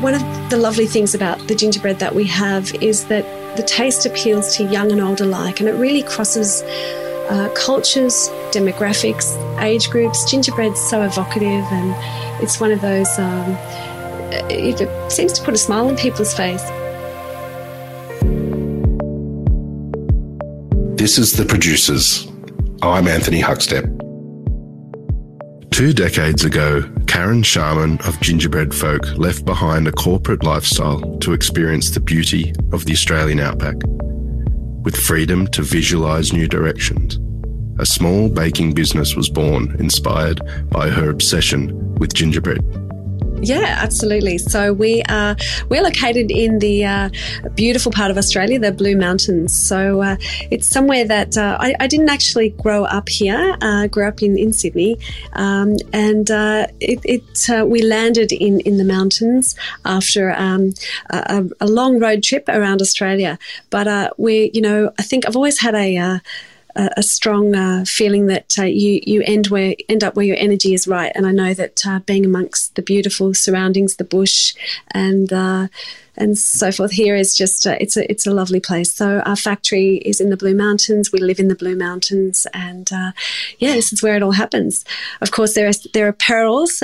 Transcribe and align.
one 0.00 0.14
of 0.14 0.50
the 0.50 0.56
lovely 0.56 0.86
things 0.86 1.14
about 1.14 1.46
the 1.46 1.54
gingerbread 1.54 1.98
that 1.98 2.14
we 2.14 2.24
have 2.24 2.74
is 2.76 3.04
that 3.06 3.24
the 3.56 3.62
taste 3.62 4.06
appeals 4.06 4.56
to 4.56 4.64
young 4.64 4.90
and 4.90 5.00
old 5.00 5.20
alike, 5.20 5.60
and 5.60 5.68
it 5.68 5.72
really 5.74 6.02
crosses 6.02 6.62
uh, 7.30 7.52
cultures, 7.54 8.28
demographics, 8.50 9.36
age 9.60 9.90
groups. 9.90 10.28
Gingerbread's 10.30 10.80
so 10.80 11.02
evocative, 11.02 11.64
and 11.70 12.42
it's 12.42 12.58
one 12.60 12.72
of 12.72 12.80
those. 12.80 13.18
Um, 13.18 13.56
it, 14.48 14.80
it 14.80 15.12
seems 15.12 15.32
to 15.34 15.44
put 15.44 15.54
a 15.54 15.58
smile 15.58 15.88
on 15.88 15.96
people's 15.96 16.34
face. 16.34 16.62
This 20.98 21.18
is 21.18 21.32
The 21.32 21.44
Producers. 21.46 22.26
I'm 22.82 23.06
Anthony 23.06 23.42
Huckstep. 23.42 23.98
Two 25.70 25.92
decades 25.92 26.44
ago, 26.44 26.82
Karen 27.20 27.42
Sharman 27.42 28.00
of 28.06 28.18
Gingerbread 28.22 28.74
Folk 28.74 29.06
left 29.18 29.44
behind 29.44 29.86
a 29.86 29.92
corporate 29.92 30.42
lifestyle 30.42 31.18
to 31.18 31.34
experience 31.34 31.90
the 31.90 32.00
beauty 32.00 32.54
of 32.72 32.86
the 32.86 32.94
Australian 32.94 33.40
outback. 33.40 33.74
With 34.84 34.96
freedom 34.96 35.46
to 35.48 35.62
visualise 35.62 36.32
new 36.32 36.48
directions, 36.48 37.18
a 37.78 37.84
small 37.84 38.30
baking 38.30 38.72
business 38.72 39.16
was 39.16 39.28
born 39.28 39.76
inspired 39.78 40.40
by 40.70 40.88
her 40.88 41.10
obsession 41.10 41.94
with 41.96 42.14
gingerbread. 42.14 42.64
Yeah, 43.42 43.76
absolutely. 43.78 44.36
So 44.36 44.72
we 44.72 45.02
are 45.08 45.34
we're 45.70 45.82
located 45.82 46.30
in 46.30 46.58
the 46.58 46.84
uh, 46.84 47.08
beautiful 47.54 47.90
part 47.90 48.10
of 48.10 48.18
Australia, 48.18 48.58
the 48.58 48.70
Blue 48.70 48.96
Mountains. 48.96 49.56
So 49.56 50.02
uh, 50.02 50.16
it's 50.50 50.66
somewhere 50.66 51.06
that 51.06 51.38
uh, 51.38 51.56
I, 51.58 51.74
I, 51.80 51.86
didn't 51.86 52.10
actually 52.10 52.50
grow 52.50 52.84
up 52.84 53.08
here. 53.08 53.56
Uh, 53.62 53.86
grew 53.86 54.06
up 54.06 54.22
in 54.22 54.36
in 54.36 54.52
Sydney, 54.52 54.98
um, 55.32 55.76
and 55.92 56.30
uh, 56.30 56.66
it, 56.80 57.00
it 57.04 57.50
uh, 57.50 57.64
we 57.64 57.82
landed 57.82 58.30
in 58.30 58.60
in 58.60 58.76
the 58.76 58.84
mountains 58.84 59.56
after 59.86 60.32
um, 60.32 60.74
a, 61.08 61.44
a, 61.60 61.66
long 61.66 61.98
road 61.98 62.22
trip 62.22 62.46
around 62.48 62.82
Australia. 62.82 63.38
But 63.70 64.18
we, 64.18 64.50
you 64.52 64.60
know, 64.60 64.92
I 64.98 65.02
think 65.02 65.26
I've 65.26 65.36
always 65.36 65.60
had 65.60 65.74
a 65.74 66.20
a, 66.76 67.02
strong 67.02 67.54
uh, 67.54 67.84
feeling 67.86 68.26
that 68.26 68.58
uh, 68.58 68.64
you 68.64 69.00
you 69.04 69.22
end 69.24 69.48
where 69.48 69.74
end 69.88 70.04
up 70.04 70.14
where 70.14 70.24
your 70.24 70.36
energy 70.38 70.74
is 70.74 70.86
right. 70.86 71.12
And 71.14 71.26
I 71.26 71.32
know 71.32 71.54
that 71.54 71.86
uh, 71.86 72.00
being 72.00 72.24
amongst 72.24 72.76
the 72.76 72.82
beautiful 72.82 73.34
surroundings, 73.34 73.96
the 73.96 74.04
bush, 74.04 74.54
and 74.92 75.32
uh, 75.32 75.68
and 76.16 76.36
so 76.36 76.70
forth 76.70 76.92
here 76.92 77.16
is 77.16 77.34
just 77.34 77.66
uh, 77.66 77.76
it's 77.80 77.96
a 77.96 78.10
it's 78.10 78.26
a 78.26 78.30
lovely 78.30 78.60
place. 78.60 78.94
So 78.94 79.20
our 79.20 79.36
factory 79.36 79.96
is 79.96 80.20
in 80.20 80.30
the 80.30 80.36
Blue 80.36 80.54
Mountains. 80.54 81.10
We 81.12 81.20
live 81.20 81.40
in 81.40 81.48
the 81.48 81.54
Blue 81.54 81.76
Mountains, 81.76 82.46
and 82.54 82.90
uh, 82.92 83.12
yeah, 83.58 83.72
this 83.72 83.92
is 83.92 84.02
where 84.02 84.16
it 84.16 84.22
all 84.22 84.32
happens. 84.32 84.84
Of 85.20 85.30
course, 85.30 85.54
there 85.54 85.68
are 85.68 85.72
there 85.92 86.06
are 86.06 86.12
perils 86.12 86.82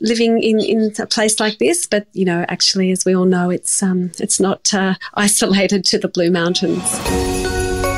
living 0.00 0.42
in, 0.42 0.58
in 0.60 0.92
a 0.98 1.06
place 1.06 1.38
like 1.38 1.58
this, 1.58 1.86
but 1.86 2.06
you 2.12 2.24
know, 2.24 2.44
actually, 2.48 2.90
as 2.90 3.04
we 3.04 3.14
all 3.14 3.24
know, 3.24 3.50
it's 3.50 3.82
um, 3.82 4.12
it's 4.18 4.40
not 4.40 4.72
isolated 5.14 5.84
to 5.86 5.98
the 5.98 6.08
Blue 6.08 6.30
Mountains. 6.30 7.51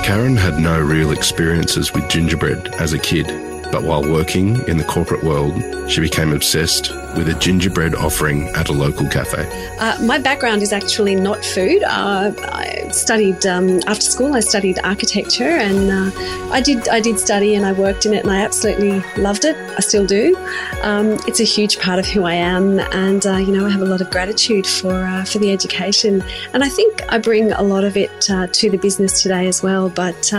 Karen 0.04 0.36
had 0.36 0.58
no 0.58 0.78
real 0.78 1.12
experiences 1.12 1.94
with 1.94 2.10
gingerbread 2.10 2.68
as 2.74 2.92
a 2.92 2.98
kid, 2.98 3.26
but 3.72 3.84
while 3.84 4.02
working 4.02 4.60
in 4.68 4.76
the 4.76 4.84
corporate 4.84 5.24
world, 5.24 5.54
she 5.90 6.02
became 6.02 6.30
obsessed 6.34 6.90
with 7.16 7.28
a 7.28 7.34
gingerbread 7.34 7.94
offering 7.94 8.48
at 8.48 8.68
a 8.68 8.72
local 8.72 9.08
cafe. 9.08 9.48
Uh, 9.78 10.00
my 10.02 10.18
background 10.18 10.62
is 10.62 10.72
actually 10.72 11.14
not 11.14 11.44
food. 11.44 11.82
Uh, 11.84 12.32
I 12.42 12.88
studied 12.92 13.46
um, 13.46 13.80
after 13.86 14.02
school. 14.02 14.34
I 14.34 14.40
studied 14.40 14.78
architecture, 14.84 15.44
and 15.44 15.90
uh, 15.90 16.50
I 16.52 16.60
did 16.60 16.88
I 16.88 17.00
did 17.00 17.18
study 17.18 17.54
and 17.54 17.64
I 17.64 17.72
worked 17.72 18.06
in 18.06 18.14
it, 18.14 18.24
and 18.24 18.32
I 18.32 18.40
absolutely 18.40 19.02
loved 19.20 19.44
it. 19.44 19.56
I 19.76 19.80
still 19.80 20.06
do. 20.06 20.36
Um, 20.82 21.18
it's 21.26 21.40
a 21.40 21.44
huge 21.44 21.78
part 21.78 21.98
of 21.98 22.06
who 22.06 22.24
I 22.24 22.34
am, 22.34 22.78
and 22.78 23.26
uh, 23.26 23.36
you 23.36 23.52
know 23.52 23.66
I 23.66 23.70
have 23.70 23.82
a 23.82 23.86
lot 23.86 24.00
of 24.00 24.10
gratitude 24.10 24.66
for 24.66 24.92
uh, 24.92 25.24
for 25.24 25.38
the 25.38 25.52
education, 25.52 26.22
and 26.52 26.64
I 26.64 26.68
think 26.68 27.02
I 27.08 27.18
bring 27.18 27.52
a 27.52 27.62
lot 27.62 27.84
of 27.84 27.96
it 27.96 28.30
uh, 28.30 28.46
to 28.48 28.70
the 28.70 28.78
business 28.78 29.22
today 29.22 29.46
as 29.46 29.62
well. 29.62 29.88
But 29.88 30.32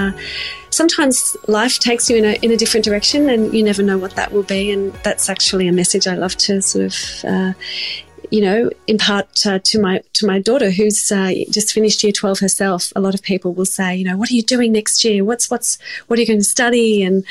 sometimes 0.75 1.37
life 1.47 1.79
takes 1.79 2.09
you 2.09 2.17
in 2.17 2.25
a, 2.25 2.33
in 2.41 2.51
a 2.51 2.57
different 2.57 2.83
direction 2.83 3.29
and 3.29 3.53
you 3.53 3.63
never 3.63 3.81
know 3.81 3.97
what 3.97 4.15
that 4.15 4.31
will 4.33 4.43
be. 4.43 4.71
And 4.71 4.93
that's 5.03 5.29
actually 5.29 5.67
a 5.67 5.71
message 5.71 6.05
I 6.05 6.15
love 6.15 6.35
to 6.37 6.61
sort 6.65 6.85
of, 6.85 7.25
uh, 7.25 7.53
you 8.31 8.41
know, 8.41 8.69
impart 8.87 9.45
uh, 9.45 9.59
to 9.63 9.79
my 9.79 10.01
to 10.13 10.25
my 10.25 10.39
daughter 10.39 10.71
who's 10.71 11.11
uh, 11.11 11.31
just 11.49 11.73
finished 11.73 12.03
year 12.03 12.11
twelve 12.11 12.39
herself. 12.39 12.91
A 12.95 13.01
lot 13.01 13.13
of 13.13 13.21
people 13.21 13.53
will 13.53 13.65
say, 13.65 13.95
you 13.95 14.05
know, 14.05 14.17
what 14.17 14.29
are 14.31 14.35
you 14.35 14.43
doing 14.43 14.71
next 14.71 15.03
year? 15.03 15.23
What's 15.23 15.49
what's 15.49 15.77
what 16.07 16.17
are 16.17 16.21
you 16.21 16.27
going 16.27 16.39
to 16.39 16.45
study 16.45 17.03
and 17.03 17.23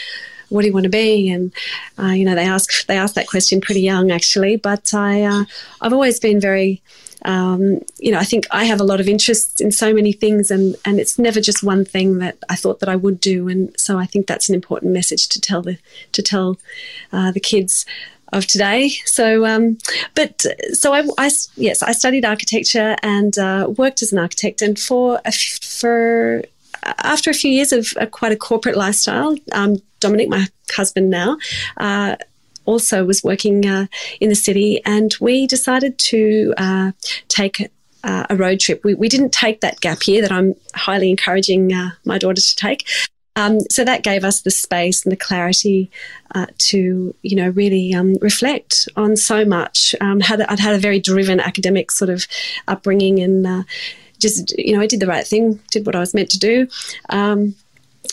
what 0.51 0.63
do 0.63 0.69
you 0.69 0.73
want 0.73 0.85
to 0.85 0.91
be? 0.91 1.31
And 1.31 1.53
uh, 1.99 2.13
you 2.13 2.25
know, 2.25 2.35
they 2.35 2.47
ask 2.47 2.87
they 2.87 2.97
ask 2.97 3.15
that 3.15 3.29
question 3.29 3.61
pretty 3.61 3.81
young 3.81 4.11
actually. 4.11 4.57
But 4.57 4.95
I 4.95 5.23
uh, 5.23 5.45
I've 5.81 5.93
always 5.93 6.21
been 6.21 6.41
very 6.41 6.83
um, 7.25 7.81
you 7.99 8.13
know, 8.13 8.19
I 8.19 8.25
think 8.25 8.47
I 8.51 8.65
have 8.65 8.81
a 8.81 8.85
lot 8.85 9.01
of 9.01 9.09
interests 9.09 9.61
in 9.61 9.73
so 9.73 9.95
many 9.95 10.13
things, 10.13 10.51
and 10.51 10.77
and 10.85 11.01
it's 11.01 11.19
never 11.19 11.41
just 11.41 11.63
one 11.63 11.85
thing 11.85 12.19
that 12.19 12.37
I 12.49 12.57
thought 12.57 12.81
that 12.81 12.89
I 12.89 12.97
would 12.97 13.19
do, 13.19 13.49
and 13.49 13.75
so 13.79 13.99
I 13.99 14.07
think 14.07 14.27
that's 14.27 14.49
an 14.49 14.55
important 14.55 14.93
message 14.93 15.29
to 15.31 15.41
tell 15.41 15.63
the 15.63 15.79
to 16.13 16.23
tell 16.23 16.59
uh, 17.13 17.33
the 17.33 17.41
kids 17.41 17.87
of 18.35 18.47
today. 18.47 18.91
So, 19.07 19.47
um, 19.47 19.79
but 20.15 20.45
so 20.73 20.93
I, 20.93 21.07
I, 21.19 21.31
yes, 21.57 21.83
I 21.83 21.93
studied 21.93 22.25
architecture 22.25 22.97
and 23.03 23.39
uh, 23.39 23.73
worked 23.77 24.03
as 24.03 24.13
an 24.13 24.19
architect, 24.19 24.61
and 24.61 24.79
for 24.79 25.21
a, 25.25 25.33
for 25.33 26.43
after 26.99 27.31
a 27.31 27.35
few 27.35 27.51
years 27.51 27.73
of 27.73 27.89
a, 27.97 28.07
quite 28.07 28.33
a 28.33 28.37
corporate 28.37 28.77
lifestyle, 28.77 29.37
um, 29.53 29.77
Dominic, 30.01 30.29
my 30.29 30.47
husband 30.71 31.09
now, 31.09 31.39
uh, 31.79 32.17
also 32.67 33.05
was 33.05 33.23
working 33.23 33.67
uh, 33.67 33.87
in 34.21 34.29
the 34.29 34.35
city, 34.35 34.83
and 34.85 35.15
we 35.21 35.47
decided 35.47 35.99
to 35.99 36.53
uh, 36.57 36.93
take 37.29 37.71
uh, 38.03 38.27
a 38.29 38.37
road 38.37 38.61
trip. 38.61 38.85
We, 38.85 38.95
we 38.95 39.09
didn't 39.09 39.33
take 39.33 39.61
that 39.61 39.81
gap 39.81 40.07
year 40.07 40.23
that 40.23 40.33
I'm 40.33 40.55
highly 40.75 41.11
encouraging 41.11 41.73
uh, 41.73 41.91
my 42.05 42.19
daughter 42.19 42.41
to 42.41 42.57
take. 42.57 42.87
Um, 43.37 43.61
so 43.71 43.85
that 43.85 44.03
gave 44.03 44.25
us 44.25 44.43
the 44.43 44.51
space 44.51 45.05
and 45.05 45.13
the 45.13 45.17
clarity 45.17 45.91
uh, 46.35 46.47
to, 46.59 47.15
you 47.23 47.37
know, 47.37 47.49
really 47.49 47.93
um, 47.95 48.17
reflect 48.21 48.89
on 48.97 49.17
so 49.17 49.45
much. 49.45 49.95
Um, 50.01 50.21
had, 50.21 50.41
I'd 50.43 50.61
had 50.61 50.75
a 50.75 50.79
very 50.79 51.01
driven 51.01 51.41
academic 51.41 51.91
sort 51.91 52.11
of 52.11 52.27
upbringing 52.69 53.19
and 53.21 53.47
uh, 53.47 53.63
just, 54.19 54.57
you 54.57 54.75
know, 54.75 54.81
I 54.81 54.87
did 54.87 55.01
the 55.01 55.07
right 55.07 55.27
thing, 55.27 55.61
did 55.71 55.85
what 55.85 55.97
I 55.97 56.01
was 56.01 56.15
meant 56.15 56.31
to 56.31 56.39
do. 56.39 56.69
Um, 57.09 57.57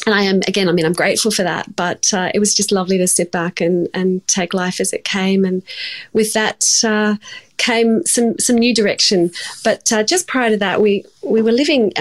and 0.06 0.16
I 0.16 0.24
am 0.24 0.38
again. 0.48 0.70
I 0.70 0.72
mean, 0.72 0.86
I'm 0.86 0.94
grateful 0.94 1.32
for 1.32 1.44
that. 1.44 1.76
But 1.76 2.14
uh, 2.14 2.32
it 2.34 2.40
was 2.40 2.56
just 2.56 2.72
lovely 2.72 2.98
to 2.98 3.08
sit 3.08 3.32
back 3.32 3.62
and 3.62 3.88
and 3.94 4.26
take 4.28 4.54
life 4.54 4.80
as 4.80 4.94
it 4.94 5.04
came. 5.04 5.46
And 5.46 5.64
with 6.14 6.34
that 6.34 6.66
uh, 6.84 7.16
came 7.58 8.06
some 8.06 8.40
some 8.40 8.56
new 8.56 8.74
direction. 8.74 9.32
But 9.64 9.92
uh, 9.92 10.04
just 10.04 10.28
prior 10.28 10.50
to 10.50 10.58
that, 10.58 10.82
we 10.82 11.06
we 11.22 11.42
were 11.42 11.52
living. 11.52 11.92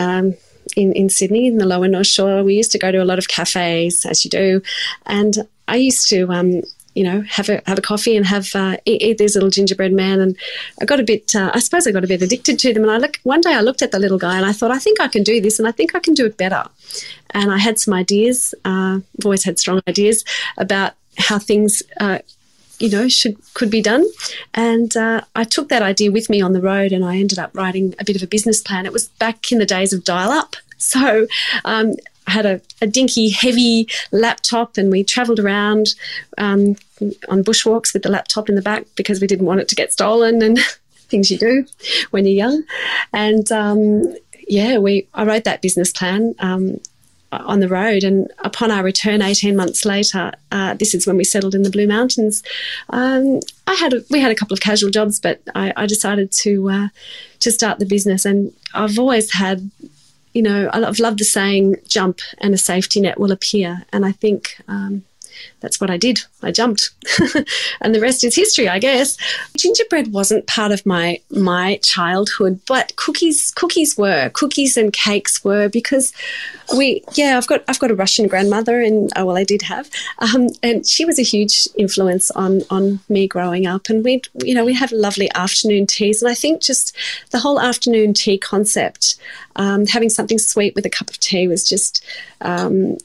In, 0.76 0.92
in 0.92 1.08
Sydney, 1.08 1.46
in 1.46 1.58
the 1.58 1.66
lower 1.66 1.88
North 1.88 2.06
Shore, 2.06 2.42
we 2.42 2.54
used 2.54 2.72
to 2.72 2.78
go 2.78 2.90
to 2.90 3.02
a 3.02 3.04
lot 3.04 3.18
of 3.18 3.28
cafes, 3.28 4.04
as 4.06 4.24
you 4.24 4.30
do, 4.30 4.62
and 5.06 5.46
I 5.68 5.76
used 5.76 6.08
to 6.08 6.30
um, 6.30 6.62
you 6.94 7.04
know, 7.04 7.22
have 7.28 7.48
a 7.48 7.62
have 7.66 7.78
a 7.78 7.82
coffee 7.82 8.16
and 8.16 8.26
have 8.26 8.54
uh, 8.54 8.76
eat, 8.84 9.02
eat, 9.02 9.18
these 9.18 9.34
little 9.34 9.50
gingerbread 9.50 9.92
man. 9.92 10.20
And 10.20 10.36
I 10.80 10.84
got 10.84 11.00
a 11.00 11.04
bit, 11.04 11.34
uh, 11.34 11.50
I 11.54 11.60
suppose, 11.60 11.86
I 11.86 11.92
got 11.92 12.04
a 12.04 12.08
bit 12.08 12.22
addicted 12.22 12.58
to 12.58 12.74
them. 12.74 12.82
And 12.82 12.92
I 12.92 12.98
look 12.98 13.18
one 13.22 13.40
day, 13.40 13.54
I 13.54 13.60
looked 13.60 13.82
at 13.82 13.92
the 13.92 13.98
little 13.98 14.18
guy 14.18 14.36
and 14.36 14.46
I 14.46 14.52
thought, 14.52 14.70
I 14.70 14.78
think 14.78 15.00
I 15.00 15.08
can 15.08 15.22
do 15.22 15.40
this, 15.40 15.58
and 15.58 15.68
I 15.68 15.72
think 15.72 15.94
I 15.94 16.00
can 16.00 16.14
do 16.14 16.26
it 16.26 16.36
better. 16.36 16.64
And 17.30 17.52
I 17.52 17.58
had 17.58 17.78
some 17.78 17.94
ideas. 17.94 18.54
Uh, 18.64 18.98
I've 19.18 19.24
always 19.24 19.44
had 19.44 19.58
strong 19.58 19.80
ideas 19.88 20.24
about 20.58 20.94
how 21.18 21.38
things. 21.38 21.82
Uh, 21.98 22.18
you 22.80 22.90
know, 22.90 23.08
should 23.08 23.36
could 23.54 23.70
be 23.70 23.82
done, 23.82 24.04
and 24.54 24.96
uh, 24.96 25.20
I 25.36 25.44
took 25.44 25.68
that 25.68 25.82
idea 25.82 26.10
with 26.10 26.30
me 26.30 26.40
on 26.40 26.52
the 26.52 26.60
road, 26.60 26.92
and 26.92 27.04
I 27.04 27.18
ended 27.18 27.38
up 27.38 27.54
writing 27.54 27.94
a 27.98 28.04
bit 28.04 28.16
of 28.16 28.22
a 28.22 28.26
business 28.26 28.60
plan. 28.60 28.86
It 28.86 28.92
was 28.92 29.08
back 29.08 29.52
in 29.52 29.58
the 29.58 29.66
days 29.66 29.92
of 29.92 30.04
dial-up, 30.04 30.56
so 30.78 31.26
um, 31.64 31.94
I 32.26 32.30
had 32.32 32.46
a, 32.46 32.60
a, 32.80 32.86
dinky, 32.86 33.30
heavy 33.30 33.88
laptop, 34.12 34.76
and 34.76 34.90
we 34.90 35.04
travelled 35.04 35.40
around 35.40 35.94
um, 36.38 36.76
on 37.28 37.44
bushwalks 37.44 37.92
with 37.92 38.02
the 38.02 38.10
laptop 38.10 38.48
in 38.48 38.54
the 38.54 38.62
back 38.62 38.86
because 38.96 39.20
we 39.20 39.26
didn't 39.26 39.46
want 39.46 39.60
it 39.60 39.68
to 39.68 39.74
get 39.74 39.92
stolen 39.92 40.42
and 40.42 40.58
things 41.08 41.30
you 41.30 41.38
do 41.38 41.66
when 42.10 42.24
you're 42.24 42.34
young. 42.34 42.62
And 43.12 43.50
um, 43.52 44.14
yeah, 44.48 44.78
we 44.78 45.06
I 45.14 45.24
wrote 45.24 45.44
that 45.44 45.62
business 45.62 45.92
plan. 45.92 46.34
Um, 46.38 46.80
on 47.32 47.60
the 47.60 47.68
road, 47.68 48.02
and 48.04 48.28
upon 48.38 48.70
our 48.70 48.82
return, 48.82 49.22
eighteen 49.22 49.56
months 49.56 49.84
later, 49.84 50.32
uh, 50.50 50.74
this 50.74 50.94
is 50.94 51.06
when 51.06 51.16
we 51.16 51.24
settled 51.24 51.54
in 51.54 51.62
the 51.62 51.70
Blue 51.70 51.86
Mountains. 51.86 52.42
Um, 52.90 53.40
I 53.66 53.74
had 53.74 53.92
a, 53.92 54.02
we 54.10 54.20
had 54.20 54.32
a 54.32 54.34
couple 54.34 54.54
of 54.54 54.60
casual 54.60 54.90
jobs, 54.90 55.20
but 55.20 55.40
I, 55.54 55.72
I 55.76 55.86
decided 55.86 56.32
to 56.32 56.70
uh, 56.70 56.88
to 57.40 57.50
start 57.50 57.78
the 57.78 57.86
business, 57.86 58.24
and 58.24 58.52
I've 58.74 58.98
always 58.98 59.32
had 59.32 59.70
you 60.32 60.42
know, 60.42 60.70
I've 60.72 61.00
loved 61.00 61.18
the 61.18 61.24
saying, 61.24 61.76
jump 61.88 62.20
and 62.38 62.54
a 62.54 62.58
safety 62.58 63.00
net 63.00 63.18
will 63.18 63.32
appear. 63.32 63.84
And 63.92 64.06
I 64.06 64.12
think 64.12 64.60
um, 64.68 65.02
that's 65.60 65.80
what 65.80 65.90
I 65.90 65.96
did. 65.96 66.20
I 66.42 66.50
jumped, 66.50 66.90
and 67.80 67.94
the 67.94 68.00
rest 68.00 68.24
is 68.24 68.34
history, 68.34 68.68
I 68.68 68.78
guess. 68.78 69.16
Gingerbread 69.56 70.12
wasn't 70.12 70.46
part 70.46 70.72
of 70.72 70.84
my 70.86 71.20
my 71.30 71.78
childhood, 71.82 72.60
but 72.66 72.94
cookies 72.96 73.50
cookies 73.50 73.96
were 73.96 74.30
cookies 74.30 74.76
and 74.76 74.92
cakes 74.92 75.44
were 75.44 75.68
because 75.68 76.12
we 76.76 77.04
yeah 77.14 77.36
I've 77.36 77.46
got 77.46 77.62
I've 77.68 77.78
got 77.78 77.90
a 77.90 77.94
Russian 77.94 78.26
grandmother, 78.26 78.80
and 78.80 79.10
oh, 79.16 79.26
well 79.26 79.36
I 79.36 79.44
did 79.44 79.62
have, 79.62 79.90
um, 80.18 80.48
and 80.62 80.86
she 80.86 81.04
was 81.04 81.18
a 81.18 81.22
huge 81.22 81.68
influence 81.76 82.30
on 82.30 82.62
on 82.70 83.00
me 83.08 83.28
growing 83.28 83.66
up, 83.66 83.88
and 83.88 84.04
we'd 84.04 84.28
you 84.42 84.54
know 84.54 84.64
we 84.64 84.74
have 84.74 84.92
lovely 84.92 85.30
afternoon 85.34 85.86
teas, 85.86 86.22
and 86.22 86.30
I 86.30 86.34
think 86.34 86.62
just 86.62 86.96
the 87.30 87.38
whole 87.38 87.60
afternoon 87.60 88.14
tea 88.14 88.38
concept, 88.38 89.16
um, 89.56 89.86
having 89.86 90.08
something 90.08 90.38
sweet 90.38 90.74
with 90.74 90.86
a 90.86 90.90
cup 90.90 91.10
of 91.10 91.20
tea 91.20 91.48
was 91.48 91.68
just 91.68 92.04
um, 92.40 92.96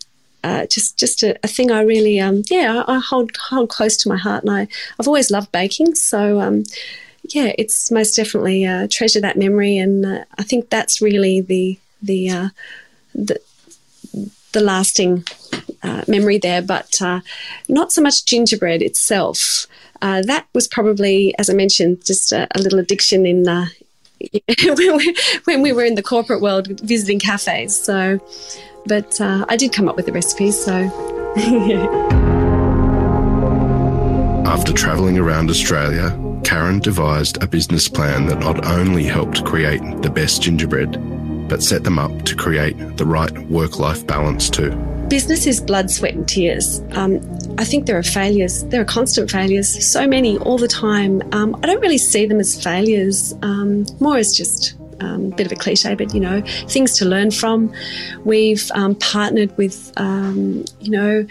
uh, 0.46 0.66
just 0.68 1.00
just 1.00 1.24
a, 1.24 1.38
a, 1.44 1.48
thing 1.48 1.72
I 1.72 1.82
really 1.82 2.20
um, 2.20 2.44
yeah 2.52 2.84
I, 2.88 2.98
I, 2.98 3.00
hold 3.00 3.32
hold 3.50 3.70
close 3.70 3.98
to 3.98 4.10
my 4.10 4.18
heart, 4.18 4.44
and 4.44 4.52
I 4.52 4.68
I've 5.00 5.08
always 5.08 5.32
loved 5.32 5.52
baking, 5.52 5.96
so 5.96 6.40
um, 6.40 6.64
yeah, 7.30 7.52
it's 7.58 7.90
most 7.90 8.16
definitely 8.16 8.64
uh, 8.66 8.88
treasure 8.92 9.22
that 9.22 9.38
memory, 9.38 9.78
and 9.78 10.06
uh, 10.06 10.26
I 10.38 10.44
think 10.44 10.70
that's 10.70 11.02
really 11.02 11.42
the 11.42 11.80
the 12.02 12.30
uh, 12.30 12.50
the, 13.16 13.42
the 14.52 14.60
lasting 14.60 15.24
uh, 15.82 16.04
memory 16.08 16.38
there, 16.38 16.62
but 16.62 17.02
uh, 17.02 17.22
not 17.68 17.92
so 17.92 18.02
much 18.02 18.26
gingerbread 18.26 18.84
itself. 18.84 19.66
that 20.02 20.46
was 20.54 20.68
probably, 20.68 21.34
as 21.40 21.50
I 21.50 21.54
mentioned, 21.54 22.06
just 22.06 22.32
a, 22.32 22.48
a 22.56 22.60
little 22.60 22.80
addiction 22.80 23.26
in 23.26 23.44
when, 23.46 24.98
we, 24.98 25.16
when 25.46 25.62
we 25.62 25.74
were 25.74 25.84
in 25.84 25.96
the 25.96 26.04
corporate 26.04 26.42
world 26.42 26.80
visiting 26.82 27.20
cafes. 27.20 27.78
So 27.78 28.20
but 28.86 29.20
uh, 29.20 29.46
I 29.50 29.58
did 29.58 29.74
come 29.74 29.88
up 29.88 29.96
with 29.96 30.06
the 30.06 30.14
recipe, 30.14 30.52
so. 30.52 30.72
After 34.46 34.72
travelling 34.72 35.18
around 35.18 35.50
Australia, 35.50 36.18
Karen 36.44 36.80
devised 36.80 37.42
a 37.44 37.48
business 37.48 37.88
plan 37.90 38.28
that 38.28 38.40
not 38.40 38.66
only 38.66 39.04
helped 39.04 39.44
create 39.44 39.82
the 40.02 40.10
best 40.10 40.44
gingerbread, 40.44 40.98
but 41.50 41.62
set 41.62 41.84
them 41.84 42.00
up 42.00 42.24
to 42.24 42.36
create 42.36 42.78
the 42.98 43.06
right 43.06 43.38
work 43.50 43.80
life 43.80 44.06
balance 44.08 44.50
too. 44.50 44.72
Business 45.10 45.46
is 45.46 45.60
blood, 45.60 45.92
sweat, 45.92 46.14
and 46.14 46.28
tears. 46.28 46.82
Um, 46.92 47.20
I 47.58 47.66
think 47.66 47.86
there 47.86 47.98
are 47.98 48.04
failures. 48.04 48.64
There 48.66 48.82
are 48.82 48.86
constant 48.86 49.30
failures, 49.30 49.86
so 49.86 50.08
many 50.08 50.38
all 50.40 50.58
the 50.58 50.68
time. 50.68 51.22
Um, 51.32 51.56
I 51.62 51.68
don't 51.68 51.82
really 51.82 51.98
see 51.98 52.26
them 52.26 52.40
as 52.40 52.62
failures, 52.62 53.34
um, 53.42 53.86
more 54.00 54.18
as 54.18 54.34
just 54.36 54.76
um, 55.00 55.30
bit 55.32 55.46
of 55.46 55.52
a 55.52 55.56
cliche, 55.56 55.96
but 55.96 56.14
you 56.14 56.20
know, 56.20 56.42
things 56.68 56.98
to 56.98 57.06
learn 57.06 57.32
from. 57.32 57.74
We've 58.24 58.70
um, 58.74 58.96
partnered 58.96 59.56
with, 59.58 59.92
um, 59.98 60.66
you 60.80 60.92
know, 60.92 61.28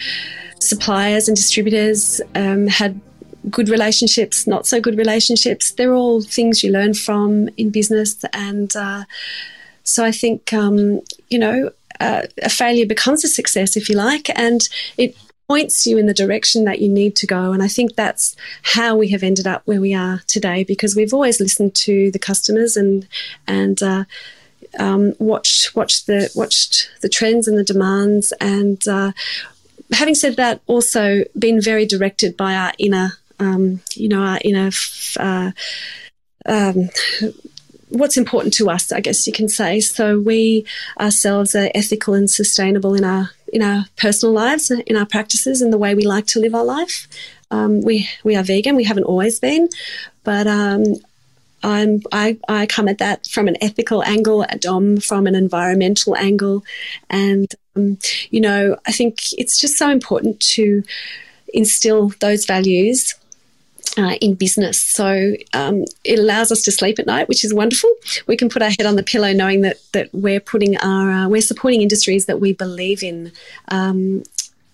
suppliers 0.60 1.28
and 1.28 1.36
distributors, 1.36 2.20
um, 2.34 2.66
had 2.66 3.00
good 3.50 3.68
relationships, 3.68 4.46
not 4.46 4.66
so 4.66 4.80
good 4.80 4.96
relationships. 4.96 5.72
They're 5.72 5.94
all 5.94 6.22
things 6.22 6.62
you 6.62 6.70
learn 6.70 6.94
from 6.94 7.48
in 7.56 7.70
business. 7.70 8.24
And 8.32 8.74
uh, 8.74 9.04
so 9.82 10.04
I 10.04 10.12
think, 10.12 10.52
um, 10.52 11.00
you 11.28 11.38
know, 11.38 11.70
uh, 12.00 12.22
a 12.42 12.48
failure 12.48 12.86
becomes 12.86 13.24
a 13.24 13.28
success, 13.28 13.76
if 13.76 13.88
you 13.88 13.96
like, 13.96 14.30
and 14.36 14.68
it 14.96 15.16
points 15.48 15.86
you 15.86 15.98
in 15.98 16.06
the 16.06 16.14
direction 16.14 16.64
that 16.64 16.80
you 16.80 16.88
need 16.88 17.16
to 17.16 17.26
go. 17.26 17.52
And 17.52 17.62
I 17.62 17.68
think 17.68 17.94
that's 17.94 18.36
how 18.62 18.96
we 18.96 19.08
have 19.10 19.22
ended 19.22 19.46
up 19.46 19.62
where 19.66 19.80
we 19.80 19.94
are 19.94 20.22
today 20.26 20.64
because 20.64 20.96
we've 20.96 21.12
always 21.12 21.40
listened 21.40 21.74
to 21.76 22.10
the 22.10 22.18
customers 22.18 22.76
and 22.76 23.06
and 23.46 23.82
uh, 23.82 24.04
um, 24.78 25.14
watched 25.18 25.74
watched 25.74 26.06
the 26.06 26.30
watched 26.34 26.90
the 27.02 27.08
trends 27.08 27.48
and 27.48 27.58
the 27.58 27.64
demands. 27.64 28.32
And 28.40 28.86
uh, 28.88 29.12
having 29.92 30.14
said 30.14 30.36
that, 30.36 30.60
also 30.66 31.24
been 31.38 31.60
very 31.60 31.86
directed 31.86 32.36
by 32.36 32.54
our 32.54 32.72
inner, 32.78 33.12
um, 33.38 33.80
you 33.94 34.08
know, 34.08 34.22
our 34.22 34.40
inner. 34.44 34.70
Uh, 35.18 35.52
um, 36.46 36.90
what's 37.88 38.16
important 38.16 38.52
to 38.54 38.68
us, 38.68 38.92
I 38.92 39.00
guess 39.00 39.26
you 39.26 39.32
can 39.32 39.48
say. 39.48 39.80
So 39.80 40.18
we 40.20 40.66
ourselves 41.00 41.54
are 41.54 41.70
ethical 41.74 42.14
and 42.14 42.28
sustainable 42.28 42.94
in 42.94 43.04
our 43.04 43.30
in 43.52 43.62
our 43.62 43.86
personal 43.96 44.34
lives, 44.34 44.70
in 44.70 44.96
our 44.96 45.06
practices, 45.06 45.62
and 45.62 45.72
the 45.72 45.78
way 45.78 45.94
we 45.94 46.06
like 46.06 46.26
to 46.26 46.40
live 46.40 46.54
our 46.54 46.64
life. 46.64 47.06
Um, 47.50 47.82
we 47.82 48.08
we 48.24 48.36
are 48.36 48.42
vegan. 48.42 48.76
We 48.76 48.84
haven't 48.84 49.04
always 49.04 49.38
been, 49.38 49.68
but 50.24 50.46
um, 50.46 50.84
I'm, 51.62 52.02
I, 52.12 52.36
I 52.48 52.66
come 52.66 52.88
at 52.88 52.98
that 52.98 53.26
from 53.26 53.48
an 53.48 53.56
ethical 53.62 54.02
angle, 54.04 54.44
Dom 54.60 54.98
from 54.98 55.26
an 55.26 55.34
environmental 55.34 56.16
angle, 56.16 56.64
and 57.08 57.50
um, 57.74 57.98
you 58.30 58.40
know 58.40 58.76
I 58.86 58.92
think 58.92 59.18
it's 59.32 59.58
just 59.58 59.78
so 59.78 59.90
important 59.90 60.40
to 60.54 60.82
instill 61.52 62.12
those 62.20 62.44
values 62.44 63.14
uh, 63.96 64.16
in 64.20 64.34
business. 64.34 64.80
So 64.80 65.34
um, 65.52 65.84
it 66.04 66.18
allows 66.18 66.50
us 66.50 66.62
to 66.62 66.72
sleep 66.72 66.98
at 66.98 67.06
night, 67.06 67.28
which 67.28 67.44
is 67.44 67.54
wonderful. 67.54 67.90
We 68.26 68.36
can 68.36 68.48
put 68.48 68.62
our 68.62 68.70
head 68.70 68.86
on 68.86 68.96
the 68.96 69.02
pillow 69.02 69.32
knowing 69.32 69.62
that 69.62 69.76
that 69.92 70.10
we're 70.12 70.40
putting 70.40 70.76
our 70.78 71.10
uh, 71.10 71.28
we're 71.28 71.40
supporting 71.40 71.82
industries 71.82 72.26
that 72.26 72.40
we 72.40 72.52
believe 72.52 73.02
in. 73.02 73.32
Um, 73.68 74.24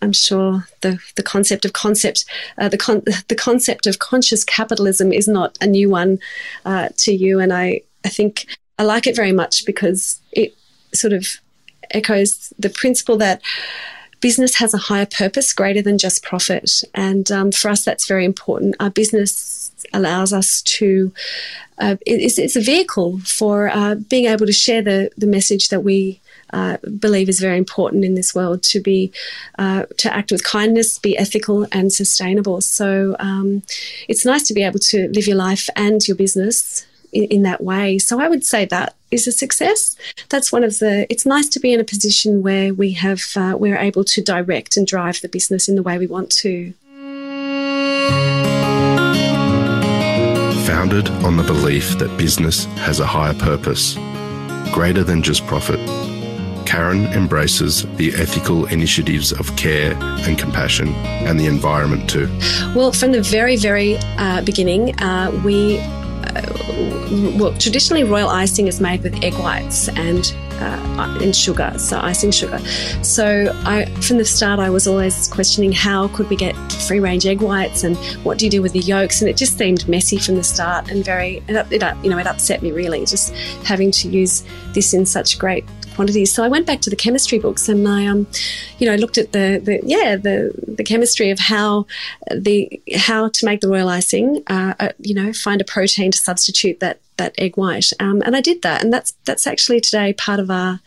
I'm 0.02 0.12
sure 0.12 0.66
the 0.80 0.98
the 1.16 1.22
concept 1.22 1.64
of 1.64 1.72
concept 1.72 2.24
uh, 2.58 2.68
the 2.68 2.78
con- 2.78 3.02
the 3.28 3.34
concept 3.34 3.86
of 3.86 3.98
conscious 3.98 4.44
capitalism 4.44 5.12
is 5.12 5.28
not 5.28 5.58
a 5.60 5.66
new 5.66 5.90
one 5.90 6.18
uh, 6.64 6.88
to 6.98 7.14
you, 7.14 7.40
and 7.40 7.52
I 7.52 7.82
I 8.04 8.08
think 8.08 8.46
I 8.78 8.84
like 8.84 9.06
it 9.06 9.16
very 9.16 9.32
much 9.32 9.66
because 9.66 10.20
it 10.32 10.54
sort 10.94 11.12
of 11.12 11.40
echoes 11.90 12.52
the 12.58 12.70
principle 12.70 13.16
that 13.18 13.42
business 14.20 14.56
has 14.56 14.74
a 14.74 14.78
higher 14.78 15.06
purpose 15.06 15.52
greater 15.52 15.82
than 15.82 15.98
just 15.98 16.22
profit. 16.22 16.82
And 16.94 17.30
um, 17.30 17.52
for 17.52 17.70
us, 17.70 17.84
that's 17.84 18.06
very 18.06 18.24
important. 18.24 18.76
Our 18.80 18.90
business 18.90 19.72
allows 19.92 20.32
us 20.32 20.62
to, 20.62 21.12
uh, 21.78 21.96
it's, 22.06 22.38
it's, 22.38 22.56
a 22.56 22.60
vehicle 22.60 23.18
for 23.20 23.68
uh, 23.68 23.94
being 23.94 24.26
able 24.26 24.46
to 24.46 24.52
share 24.52 24.82
the, 24.82 25.10
the 25.16 25.26
message 25.26 25.68
that 25.68 25.80
we 25.80 26.20
uh, 26.52 26.76
believe 26.98 27.28
is 27.28 27.40
very 27.40 27.56
important 27.56 28.04
in 28.04 28.14
this 28.14 28.34
world 28.34 28.62
to 28.64 28.80
be 28.80 29.12
uh, 29.58 29.86
to 29.96 30.12
act 30.12 30.32
with 30.32 30.44
kindness, 30.44 30.98
be 30.98 31.16
ethical 31.16 31.66
and 31.72 31.92
sustainable. 31.92 32.60
So 32.60 33.16
um, 33.18 33.62
it's 34.08 34.24
nice 34.24 34.42
to 34.48 34.54
be 34.54 34.62
able 34.62 34.80
to 34.80 35.08
live 35.08 35.26
your 35.26 35.36
life 35.36 35.68
and 35.76 36.06
your 36.06 36.16
business 36.16 36.86
in, 37.12 37.24
in, 37.24 37.42
that 37.42 37.62
way. 37.62 37.98
So 37.98 38.20
I 38.20 38.28
would 38.28 38.44
say 38.44 38.64
that 38.66 38.94
is 39.10 39.26
a 39.26 39.32
success. 39.32 39.96
That's 40.28 40.52
one 40.52 40.64
of 40.64 40.78
the. 40.78 41.06
It's 41.10 41.26
nice 41.26 41.48
to 41.50 41.60
be 41.60 41.72
in 41.72 41.80
a 41.80 41.84
position 41.84 42.42
where 42.42 42.72
we 42.72 42.92
have 42.92 43.22
uh, 43.36 43.56
we're 43.58 43.78
able 43.78 44.04
to 44.04 44.22
direct 44.22 44.76
and 44.76 44.86
drive 44.86 45.20
the 45.20 45.28
business 45.28 45.68
in 45.68 45.76
the 45.76 45.82
way 45.82 45.98
we 45.98 46.06
want 46.06 46.30
to. 46.30 46.72
Founded 50.66 51.08
on 51.24 51.36
the 51.36 51.44
belief 51.44 51.98
that 51.98 52.16
business 52.16 52.64
has 52.76 53.00
a 53.00 53.06
higher 53.06 53.34
purpose, 53.34 53.94
greater 54.72 55.02
than 55.02 55.22
just 55.22 55.46
profit. 55.46 55.80
Karen 56.70 57.06
embraces 57.06 57.82
the 57.96 58.14
ethical 58.14 58.66
initiatives 58.66 59.32
of 59.32 59.56
care 59.56 59.94
and 60.00 60.38
compassion 60.38 60.88
and 61.26 61.40
the 61.40 61.46
environment 61.46 62.08
too. 62.08 62.28
Well, 62.76 62.92
from 62.92 63.10
the 63.10 63.22
very, 63.22 63.56
very 63.56 63.96
uh, 64.18 64.42
beginning, 64.42 64.94
uh, 65.00 65.32
we 65.44 65.78
well, 67.38 67.54
traditionally 67.58 68.04
royal 68.04 68.28
icing 68.28 68.66
is 68.66 68.80
made 68.80 69.02
with 69.02 69.22
egg 69.22 69.34
whites 69.34 69.88
and 69.88 70.34
uh, 70.60 71.18
and 71.22 71.34
sugar, 71.34 71.72
so 71.78 71.98
icing 71.98 72.30
sugar. 72.30 72.58
So 73.02 73.50
I, 73.64 73.86
from 74.02 74.18
the 74.18 74.24
start, 74.24 74.60
I 74.60 74.68
was 74.68 74.86
always 74.86 75.26
questioning 75.28 75.72
how 75.72 76.08
could 76.08 76.28
we 76.28 76.36
get 76.36 76.54
free 76.72 77.00
range 77.00 77.24
egg 77.26 77.40
whites 77.40 77.82
and 77.82 77.96
what 78.24 78.38
do 78.38 78.44
you 78.44 78.50
do 78.50 78.60
with 78.60 78.72
the 78.72 78.80
yolks, 78.80 79.22
and 79.22 79.30
it 79.30 79.36
just 79.36 79.56
seemed 79.56 79.88
messy 79.88 80.18
from 80.18 80.36
the 80.36 80.44
start 80.44 80.90
and 80.90 81.04
very, 81.04 81.42
it, 81.48 81.72
it, 81.72 81.96
you 82.04 82.10
know, 82.10 82.18
it 82.18 82.26
upset 82.26 82.62
me 82.62 82.72
really 82.72 83.00
just 83.06 83.34
having 83.64 83.90
to 83.90 84.08
use 84.08 84.44
this 84.74 84.92
in 84.92 85.06
such 85.06 85.38
great 85.38 85.64
quantities. 86.00 86.32
So 86.32 86.42
I 86.42 86.48
went 86.48 86.66
back 86.66 86.80
to 86.80 86.88
the 86.88 86.96
chemistry 86.96 87.38
books 87.38 87.68
and 87.68 87.86
I, 87.86 88.06
um, 88.06 88.26
you 88.78 88.86
know, 88.88 88.94
looked 88.94 89.18
at 89.18 89.32
the, 89.32 89.60
the 89.62 89.80
yeah 89.82 90.16
the 90.16 90.50
the 90.66 90.82
chemistry 90.82 91.28
of 91.28 91.38
how 91.38 91.86
the 92.34 92.80
how 92.96 93.28
to 93.28 93.44
make 93.44 93.60
the 93.60 93.68
royal 93.68 93.90
icing. 93.90 94.42
Uh, 94.46 94.72
uh, 94.80 94.92
you 94.98 95.14
know, 95.14 95.34
find 95.34 95.60
a 95.60 95.64
protein 95.64 96.10
to 96.10 96.16
substitute 96.16 96.80
that 96.80 97.00
that 97.18 97.34
egg 97.36 97.58
white, 97.58 97.90
um, 98.00 98.22
and 98.24 98.34
I 98.34 98.40
did 98.40 98.62
that, 98.62 98.82
and 98.82 98.90
that's 98.90 99.12
that's 99.26 99.46
actually 99.46 99.80
today 99.80 100.14
part 100.14 100.40
of 100.40 100.50
our 100.50 100.80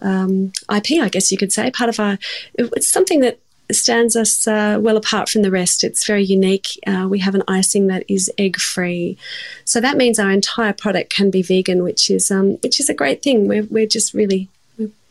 um, 0.00 0.52
IP, 0.68 1.00
I 1.00 1.08
guess 1.08 1.30
you 1.30 1.38
could 1.38 1.52
say, 1.52 1.70
part 1.70 1.88
of 1.88 2.00
our. 2.00 2.18
It's 2.58 2.90
something 2.90 3.20
that 3.20 3.38
stands 3.70 4.16
us 4.16 4.48
uh, 4.48 4.78
well 4.80 4.96
apart 4.96 5.28
from 5.28 5.42
the 5.42 5.50
rest. 5.52 5.84
It's 5.84 6.04
very 6.04 6.24
unique. 6.24 6.68
Uh, 6.88 7.06
we 7.08 7.20
have 7.20 7.36
an 7.36 7.44
icing 7.46 7.86
that 7.86 8.04
is 8.08 8.32
egg 8.36 8.56
free, 8.56 9.16
so 9.64 9.80
that 9.80 9.96
means 9.96 10.18
our 10.18 10.32
entire 10.32 10.72
product 10.72 11.14
can 11.14 11.30
be 11.30 11.42
vegan, 11.42 11.84
which 11.84 12.10
is 12.10 12.32
um, 12.32 12.56
which 12.64 12.80
is 12.80 12.88
a 12.88 12.94
great 12.94 13.22
thing. 13.22 13.46
We're 13.46 13.68
we're 13.70 13.94
just 13.98 14.12
really 14.12 14.48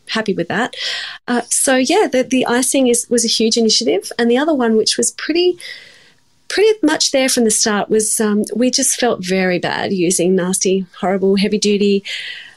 happy 0.08 0.34
with 0.34 0.48
that. 0.48 0.74
Uh, 1.28 1.42
so 1.42 1.76
yeah, 1.76 2.06
the 2.10 2.22
the 2.22 2.46
icing 2.46 2.88
is 2.88 3.06
was 3.10 3.24
a 3.24 3.28
huge 3.28 3.56
initiative, 3.56 4.10
and 4.18 4.30
the 4.30 4.38
other 4.38 4.54
one, 4.54 4.76
which 4.76 4.96
was 4.96 5.10
pretty 5.12 5.58
pretty 6.48 6.78
much 6.82 7.10
there 7.10 7.28
from 7.28 7.44
the 7.44 7.50
start, 7.50 7.88
was 7.88 8.20
um, 8.20 8.44
we 8.54 8.70
just 8.70 9.00
felt 9.00 9.24
very 9.24 9.58
bad 9.58 9.92
using 9.92 10.36
nasty, 10.36 10.86
horrible, 11.00 11.36
heavy 11.36 11.58
duty 11.58 12.04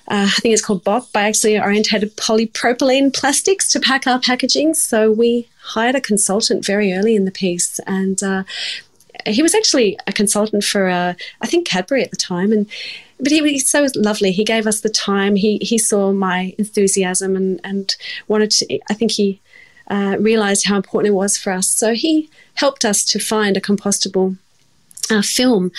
uh, 0.09 0.25
I 0.25 0.39
think 0.41 0.53
it's 0.53 0.65
called 0.65 0.83
BOP, 0.83 1.11
biaxially 1.11 1.61
orientated 1.61 2.15
polypropylene 2.15 3.13
plastics 3.13 3.69
to 3.69 3.79
pack 3.79 4.07
our 4.07 4.19
packaging. 4.19 4.73
So 4.73 5.11
we 5.11 5.47
hired 5.61 5.95
a 5.95 6.01
consultant 6.01 6.65
very 6.65 6.93
early 6.93 7.15
in 7.15 7.25
the 7.25 7.31
piece, 7.31 7.79
and 7.85 8.21
uh, 8.23 8.43
he 9.31 9.41
was 9.41 9.55
actually 9.55 9.97
a 10.07 10.13
consultant 10.13 10.63
for 10.63 10.87
uh, 10.89 11.13
I 11.41 11.47
think 11.47 11.67
Cadbury 11.67 12.03
at 12.03 12.11
the 12.11 12.17
time, 12.17 12.51
and 12.51 12.67
but 13.19 13.31
he 13.31 13.41
was 13.41 13.67
so 13.67 13.87
lovely. 13.95 14.31
He 14.31 14.43
gave 14.43 14.67
us 14.67 14.81
the 14.81 14.89
time. 14.89 15.35
He 15.35 15.57
he 15.61 15.77
saw 15.77 16.11
my 16.11 16.53
enthusiasm 16.57 17.35
and 17.35 17.59
and 17.63 17.95
wanted 18.27 18.51
to. 18.51 18.79
I 18.89 18.93
think 18.93 19.11
he 19.11 19.41
uh, 19.89 20.17
realized 20.19 20.67
how 20.67 20.77
important 20.77 21.11
it 21.11 21.15
was 21.15 21.37
for 21.37 21.51
us. 21.51 21.67
So 21.67 21.93
he 21.93 22.29
helped 22.55 22.85
us 22.85 23.03
to 23.05 23.19
find 23.19 23.57
a 23.57 23.61
compostable 23.61 24.37
uh, 25.09 25.21
film, 25.21 25.71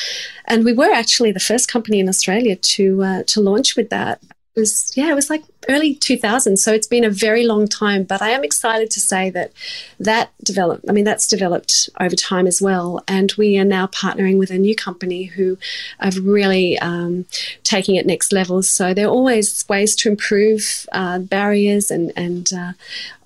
and 0.47 0.64
we 0.64 0.73
were 0.73 0.92
actually 0.92 1.33
the 1.33 1.40
first 1.40 1.71
company 1.71 2.00
in 2.00 2.09
Australia 2.09 2.57
to 2.57 3.02
uh, 3.02 3.23
to 3.28 3.40
launch 3.40 3.76
with 3.76 3.90
that. 3.90 4.21
Was 4.57 4.92
yeah, 4.97 5.11
it 5.11 5.14
was 5.14 5.30
like 5.30 5.45
early 5.69 5.95
2000s, 5.95 6.59
so 6.59 6.73
it's 6.73 6.87
been 6.87 7.04
a 7.04 7.11
very 7.11 7.47
long 7.47 7.69
time. 7.69 8.02
But 8.02 8.21
I 8.21 8.30
am 8.30 8.42
excited 8.42 8.90
to 8.90 9.00
say 9.00 9.30
that 9.30 9.52
that 10.00 10.33
developed. 10.42 10.85
I 10.88 10.92
mean, 10.92 11.04
that's 11.04 11.28
developed 11.28 11.88
over 12.00 12.16
time 12.16 12.47
as 12.47 12.61
well, 12.61 13.02
and 13.07 13.33
we 13.38 13.59
are 13.59 13.64
now 13.64 13.87
partnering 13.87 14.38
with 14.38 14.50
a 14.50 14.59
new 14.59 14.75
company 14.75 15.25
who 15.25 15.57
are 16.00 16.11
really 16.21 16.78
um, 16.80 17.26
taking 17.62 17.95
it 17.95 18.07
next 18.07 18.33
level. 18.33 18.62
So 18.62 18.92
there 18.92 19.07
are 19.07 19.11
always 19.11 19.64
ways 19.69 19.95
to 19.97 20.09
improve 20.09 20.87
uh, 20.92 21.21
barriers 21.21 21.90
and 21.90 22.12
and 22.16 22.50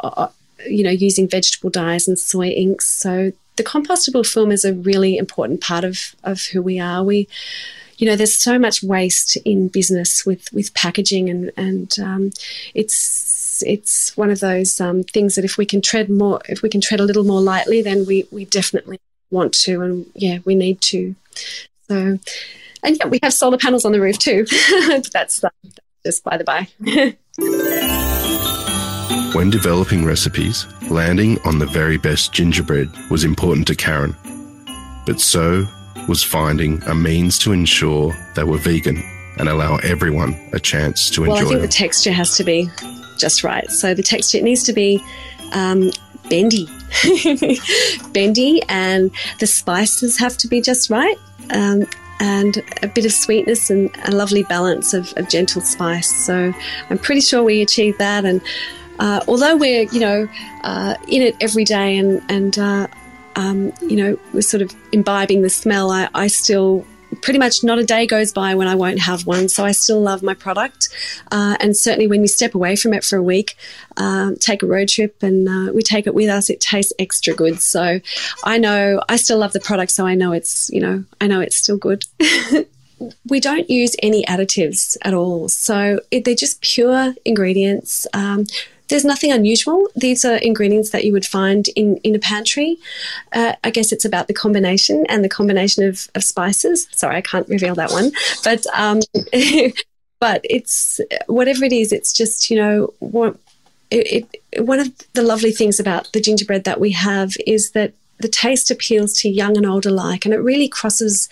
uh, 0.03 0.29
you 0.67 0.85
know 0.85 0.91
using 0.91 1.27
vegetable 1.27 1.71
dyes 1.71 2.07
and 2.07 2.19
soy 2.19 2.49
inks. 2.49 2.87
So 2.87 3.33
the 3.57 3.65
compostable 3.65 4.27
film 4.27 4.51
is 4.51 4.65
a 4.65 4.75
really 4.75 5.17
important 5.17 5.61
part 5.61 5.85
of, 5.85 6.15
of 6.25 6.47
who 6.47 6.61
we 6.61 6.81
are. 6.81 7.05
We, 7.05 7.29
you 7.99 8.07
know, 8.07 8.17
there's 8.17 8.35
so 8.35 8.59
much 8.59 8.83
waste 8.83 9.37
in 9.45 9.69
business 9.69 10.25
with, 10.27 10.53
with 10.53 10.75
packaging, 10.75 11.31
and 11.31 11.53
and 11.57 11.99
um, 11.99 12.31
it's 12.75 13.63
it's 13.63 14.17
one 14.17 14.31
of 14.31 14.41
those 14.41 14.81
um, 14.81 15.03
things 15.03 15.35
that 15.35 15.45
if 15.45 15.57
we 15.57 15.67
can 15.67 15.81
tread 15.81 16.11
more, 16.11 16.41
if 16.49 16.63
we 16.63 16.69
can 16.69 16.81
tread 16.81 17.01
a 17.01 17.05
little 17.05 17.25
more 17.25 17.41
lightly, 17.41 17.83
then 17.83 18.05
we 18.07 18.27
we 18.31 18.45
definitely 18.45 19.01
want 19.31 19.53
to, 19.55 19.83
and 19.83 20.07
yeah, 20.15 20.39
we 20.45 20.55
need 20.55 20.81
to. 20.83 21.15
So, 21.89 22.19
and 22.83 22.99
yeah, 22.99 23.07
we 23.07 23.19
have 23.23 23.33
solar 23.33 23.59
panels 23.59 23.85
on 23.85 23.93
the 23.93 24.01
roof 24.01 24.19
too. 24.19 24.47
that's 25.13 25.43
uh, 25.43 25.51
just 26.05 26.25
by 26.25 26.37
the 26.37 26.45
by. 26.45 26.69
When 29.35 29.51
developing 29.51 30.05
recipes, 30.05 30.65
landing 30.89 31.41
on 31.45 31.59
the 31.59 31.67
very 31.67 31.97
best 31.97 32.33
gingerbread 32.33 32.89
was 33.11 33.25
important 33.25 33.67
to 33.67 33.75
Karen. 33.75 34.15
But 35.07 35.21
so 35.21 35.67
was 36.09 36.23
finding 36.23 36.83
a 36.85 36.95
means 36.95 37.39
to 37.41 37.53
ensure 37.53 38.15
they 38.35 38.45
were 38.45 38.59
vegan 38.59 39.03
and 39.39 39.49
allow 39.49 39.77
everyone 39.77 40.39
a 40.53 40.61
chance 40.61 41.11
to 41.11 41.25
enjoy 41.25 41.35
Well, 41.35 41.37
I 41.37 41.49
think 41.49 41.61
them. 41.61 41.63
the 41.63 41.69
texture 41.69 42.13
has 42.13 42.37
to 42.37 42.45
be 42.45 42.69
just 43.19 43.43
right. 43.43 43.71
So 43.71 43.95
the 43.95 44.03
texture, 44.03 44.39
it 44.39 44.45
needs 44.45 44.63
to 44.65 44.73
be 44.73 45.03
um, 45.53 45.91
bendy. 46.31 46.69
bendy, 48.13 48.63
and 48.69 49.11
the 49.41 49.47
spices 49.47 50.19
have 50.19 50.37
to 50.39 50.49
be 50.49 50.61
just 50.61 50.91
right. 50.91 51.17
Um, 51.51 51.87
and 52.21 52.63
a 52.83 52.87
bit 52.87 53.05
of 53.05 53.13
sweetness 53.13 53.71
and 53.71 53.91
a 54.05 54.13
lovely 54.13 54.45
balance 54.45 54.95
of, 54.95 55.13
of 55.17 55.29
gentle 55.29 55.61
spice. 55.61 56.25
So 56.25 56.53
I'm 56.89 56.99
pretty 56.99 57.21
sure 57.21 57.43
we 57.43 57.61
achieved 57.61 57.99
that. 57.99 58.25
And 58.25 58.41
uh, 58.99 59.21
although 59.27 59.57
we're 59.57 59.83
you 59.91 60.01
know 60.01 60.29
uh, 60.63 60.95
in 61.09 61.23
it 61.23 61.37
every 61.41 61.65
day 61.65 61.97
and 61.97 62.23
and 62.29 62.59
uh, 62.59 62.87
um, 63.37 63.73
you 63.83 63.97
know 63.97 64.19
we're 64.33 64.43
sort 64.43 64.63
of 64.63 64.75
imbibing 64.93 65.43
the 65.43 65.51
smell, 65.51 65.91
I, 65.91 66.09
I, 66.15 66.27
still 66.29 66.87
pretty 67.23 67.39
much 67.39 67.63
not 67.63 67.79
a 67.79 67.85
day 67.85 68.07
goes 68.07 68.33
by 68.33 68.55
when 68.55 68.67
I 68.67 68.75
won't 68.75 68.99
have 68.99 69.27
one. 69.27 69.49
So 69.49 69.65
I 69.65 69.73
still 69.73 70.01
love 70.01 70.23
my 70.23 70.35
product, 70.35 70.89
uh, 71.31 71.57
and 71.61 71.77
certainly 71.77 72.07
when 72.07 72.21
we 72.21 72.27
step 72.27 72.55
away 72.55 72.77
from 72.77 72.93
it 72.93 73.05
for 73.05 73.17
a 73.17 73.23
week, 73.23 73.57
um, 73.97 74.37
take 74.37 74.63
a 74.63 74.67
road 74.67 74.89
trip 74.89 75.23
and 75.23 75.49
uh, 75.49 75.73
we 75.73 75.83
take 75.83 76.07
it 76.07 76.15
with 76.15 76.29
us, 76.29 76.51
it 76.51 76.61
tastes 76.61 76.93
extra 76.99 77.35
good. 77.35 77.61
So 77.61 78.01
I 78.45 78.59
know 78.59 79.01
I 79.09 79.17
still 79.17 79.39
love 79.39 79.53
the 79.53 79.61
product, 79.61 79.93
so 79.93 80.07
I 80.07 80.15
know 80.15 80.33
it's 80.33 80.71
you 80.71 80.81
know 80.81 81.05
I 81.21 81.27
know 81.27 81.41
it's 81.41 81.57
still 81.57 81.79
good. 81.79 82.05
we 83.29 83.41
don't 83.41 83.69
use 83.69 83.97
any 84.03 84.25
additives 84.25 84.97
at 85.03 85.15
all. 85.15 85.49
So 85.49 86.01
it, 86.11 86.25
they're 86.25 86.35
just 86.35 86.61
pure 86.61 87.15
ingredients. 87.25 88.07
Um, 88.13 88.47
there's 88.95 89.05
nothing 89.05 89.33
unusual. 89.33 89.89
These 89.97 90.25
are 90.25 90.37
ingredients 90.37 90.91
that 90.91 91.03
you 91.03 91.13
would 91.15 91.27
find 91.27 91.67
in, 91.75 91.97
in 92.05 92.15
a 92.15 92.21
pantry. 92.21 92.77
Uh, 93.33 93.55
I 93.65 93.71
guess 93.71 93.91
it's 93.91 94.05
about 94.05 94.29
the 94.29 94.35
combination 94.35 95.05
and 95.09 95.25
the 95.25 95.29
combination 95.29 95.83
of, 95.83 96.07
of 96.15 96.23
spices. 96.23 96.87
Sorry, 96.93 97.17
I 97.17 97.21
can't 97.21 97.49
reveal 97.49 97.75
that 97.75 97.91
one. 97.91 98.13
But 98.45 98.65
um, 98.73 99.01
but 100.21 100.43
it's 100.45 101.01
whatever 101.27 101.65
it 101.65 101.73
is. 101.73 101.91
It's 101.91 102.13
just 102.13 102.51
you 102.51 102.57
know 102.57 102.95
what. 103.01 103.37
It, 103.91 104.29
it, 104.53 104.65
one 104.65 104.79
of 104.79 104.93
the 105.15 105.23
lovely 105.23 105.51
things 105.51 105.81
about 105.81 106.13
the 106.13 106.21
gingerbread 106.21 106.63
that 106.63 106.79
we 106.79 106.93
have 106.93 107.33
is 107.49 107.73
that 107.73 107.95
the 108.19 108.29
taste 108.29 108.71
appeals 108.71 109.13
to 109.15 109.29
young 109.29 109.57
and 109.57 109.67
old 109.67 109.87
alike, 109.87 110.25
and 110.25 110.33
it 110.33 110.39
really 110.39 110.69
crosses 110.69 111.29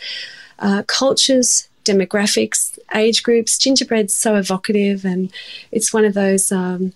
uh, 0.58 0.82
cultures, 0.88 1.68
demographics, 1.84 2.76
age 2.92 3.22
groups. 3.22 3.56
Gingerbread's 3.56 4.14
so 4.14 4.34
evocative, 4.34 5.04
and 5.04 5.32
it's 5.70 5.92
one 5.92 6.04
of 6.04 6.14
those. 6.14 6.50
Um, 6.50 6.92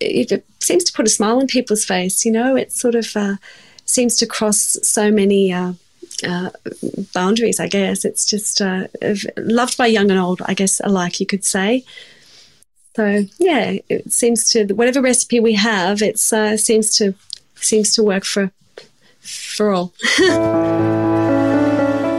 it, 0.00 0.44
seems 0.60 0.84
to 0.84 0.92
put 0.92 1.06
a 1.06 1.10
smile 1.10 1.38
on 1.38 1.46
people's 1.46 1.84
face. 1.84 2.24
You 2.24 2.32
know, 2.32 2.56
it 2.56 2.72
sort 2.72 2.94
of 2.94 3.16
uh, 3.16 3.36
seems 3.84 4.16
to 4.18 4.26
cross 4.26 4.76
so 4.82 5.10
many. 5.10 5.52
Uh, 5.52 5.74
uh, 6.26 6.50
boundaries, 7.14 7.60
I 7.60 7.66
guess. 7.66 8.04
It's 8.04 8.26
just 8.26 8.60
uh, 8.60 8.88
loved 9.38 9.78
by 9.78 9.86
young 9.86 10.10
and 10.10 10.20
old, 10.20 10.42
I 10.44 10.52
guess, 10.52 10.78
alike, 10.84 11.18
you 11.18 11.24
could 11.24 11.46
say. 11.46 11.82
So 12.96 13.24
yeah, 13.38 13.76
it 13.88 14.12
seems 14.12 14.50
to 14.50 14.66
whatever 14.74 15.00
recipe 15.00 15.40
we 15.40 15.54
have, 15.54 16.02
it 16.02 16.20
uh, 16.32 16.56
seems 16.56 16.96
to 16.98 17.14
seems 17.54 17.94
to 17.94 18.02
work 18.02 18.24
for 18.24 18.50
for 19.20 19.72
all. 19.72 19.94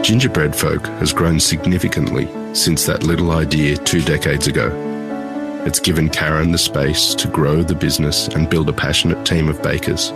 Gingerbread 0.02 0.56
Folk 0.56 0.88
has 1.00 1.14
grown 1.14 1.40
significantly 1.40 2.28
since 2.54 2.86
that 2.86 3.04
little 3.04 3.32
idea 3.32 3.78
two 3.78 4.02
decades 4.02 4.48
ago. 4.48 4.70
It's 5.64 5.80
given 5.80 6.10
Karen 6.10 6.52
the 6.52 6.58
space 6.58 7.14
to 7.14 7.28
grow 7.28 7.62
the 7.62 7.76
business 7.76 8.28
and 8.30 8.50
build 8.50 8.68
a 8.68 8.74
passionate 8.74 9.24
team 9.28 9.48
of 9.48 9.62
bakers. 9.62 10.12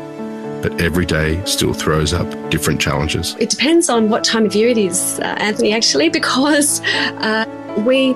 But 0.64 0.82
every 0.82 1.06
day 1.06 1.40
still 1.46 1.74
throws 1.74 2.14
up 2.14 2.28
different 2.50 2.82
challenges. 2.82 3.36
It 3.40 3.52
depends 3.52 3.88
on 3.88 4.10
what 4.10 4.24
time 4.24 4.48
of 4.48 4.56
year 4.56 4.70
it 4.70 4.78
is, 4.80 5.20
uh, 5.20 5.36
Anthony, 5.38 5.72
actually, 5.72 6.10
because 6.20 6.82
uh, 6.82 7.46
we 7.86 8.14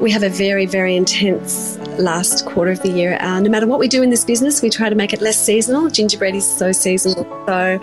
we 0.00 0.10
have 0.10 0.24
a 0.24 0.28
very 0.28 0.66
very 0.66 0.96
intense 0.96 1.78
last 1.98 2.46
quarter 2.46 2.72
of 2.72 2.82
the 2.82 2.90
year. 2.90 3.16
Uh, 3.20 3.38
no 3.38 3.48
matter 3.48 3.68
what 3.68 3.78
we 3.78 3.86
do 3.86 4.02
in 4.02 4.10
this 4.10 4.24
business, 4.24 4.60
we 4.60 4.68
try 4.68 4.88
to 4.88 4.96
make 4.96 5.12
it 5.12 5.20
less 5.20 5.38
seasonal. 5.38 5.88
Gingerbread 5.88 6.34
is 6.34 6.50
so 6.50 6.72
seasonal. 6.72 7.24
So, 7.46 7.78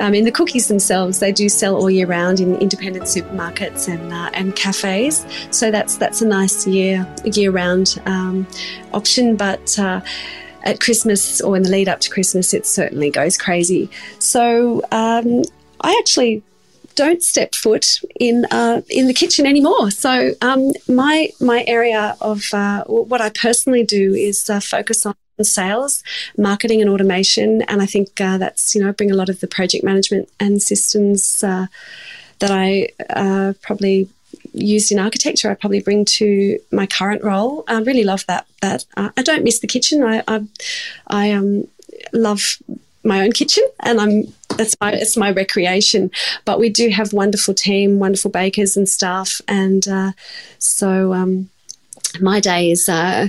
I 0.00 0.10
mean, 0.10 0.24
the 0.24 0.32
cookies 0.32 0.68
themselves 0.68 1.20
they 1.20 1.32
do 1.32 1.48
sell 1.48 1.76
all 1.76 1.90
year 1.90 2.06
round 2.06 2.40
in 2.40 2.56
independent 2.56 3.06
supermarkets 3.06 3.88
and 3.88 4.12
uh, 4.12 4.30
and 4.34 4.54
cafes. 4.56 5.26
So 5.50 5.70
that's 5.70 5.96
that's 5.96 6.22
a 6.22 6.26
nice 6.26 6.66
year 6.66 7.06
year 7.24 7.50
round 7.50 8.00
um, 8.06 8.46
option, 8.92 9.36
but. 9.36 9.78
Uh, 9.78 10.00
at 10.64 10.78
Christmas 10.78 11.40
or 11.40 11.56
in 11.56 11.64
the 11.64 11.70
lead 11.70 11.88
up 11.88 11.98
to 11.98 12.08
Christmas, 12.08 12.54
it 12.54 12.64
certainly 12.66 13.10
goes 13.10 13.36
crazy. 13.36 13.90
So 14.20 14.80
um, 14.92 15.42
I 15.80 15.96
actually 15.98 16.44
don't 16.94 17.22
step 17.22 17.54
foot 17.54 18.00
in 18.20 18.44
uh, 18.50 18.82
in 18.88 19.06
the 19.06 19.14
kitchen 19.14 19.46
anymore. 19.46 19.90
So 19.90 20.34
um, 20.40 20.72
my 20.88 21.30
my 21.40 21.64
area 21.66 22.16
of 22.20 22.42
uh, 22.52 22.84
what 22.84 23.20
I 23.20 23.30
personally 23.30 23.84
do 23.84 24.14
is 24.14 24.48
uh, 24.48 24.60
focus 24.60 25.06
on 25.06 25.14
sales, 25.46 26.02
marketing, 26.36 26.80
and 26.80 26.90
automation. 26.90 27.62
And 27.62 27.82
I 27.82 27.86
think 27.86 28.20
uh, 28.20 28.38
that's 28.38 28.74
you 28.74 28.82
know 28.82 28.92
bring 28.92 29.10
a 29.10 29.16
lot 29.16 29.28
of 29.28 29.40
the 29.40 29.46
project 29.46 29.84
management 29.84 30.28
and 30.40 30.62
systems 30.62 31.42
uh, 31.42 31.66
that 32.38 32.50
I 32.50 32.88
uh, 33.10 33.54
probably 33.62 34.08
used 34.52 34.92
in 34.92 34.98
architecture, 34.98 35.50
I 35.50 35.54
probably 35.54 35.80
bring 35.80 36.04
to 36.04 36.58
my 36.70 36.86
current 36.86 37.22
role. 37.22 37.64
I 37.68 37.80
really 37.80 38.04
love 38.04 38.24
that. 38.26 38.46
That 38.60 38.84
I 38.96 39.22
don't 39.22 39.44
miss 39.44 39.60
the 39.60 39.66
kitchen. 39.66 40.02
I 40.02 40.22
I, 40.28 40.40
I 41.06 41.32
um, 41.32 41.68
love 42.12 42.58
my 43.04 43.22
own 43.22 43.32
kitchen, 43.32 43.64
and 43.80 44.00
I'm 44.00 44.34
that's 44.56 44.76
my 44.80 44.92
it's 44.92 45.16
my 45.16 45.30
recreation. 45.30 46.10
But 46.44 46.58
we 46.58 46.68
do 46.68 46.90
have 46.90 47.12
wonderful 47.12 47.54
team, 47.54 47.98
wonderful 47.98 48.30
bakers 48.30 48.76
and 48.76 48.88
staff, 48.88 49.40
and 49.48 49.86
uh, 49.88 50.12
so 50.58 51.12
um, 51.12 51.48
my 52.20 52.40
day 52.40 52.70
is. 52.70 52.88
Uh, 52.88 53.28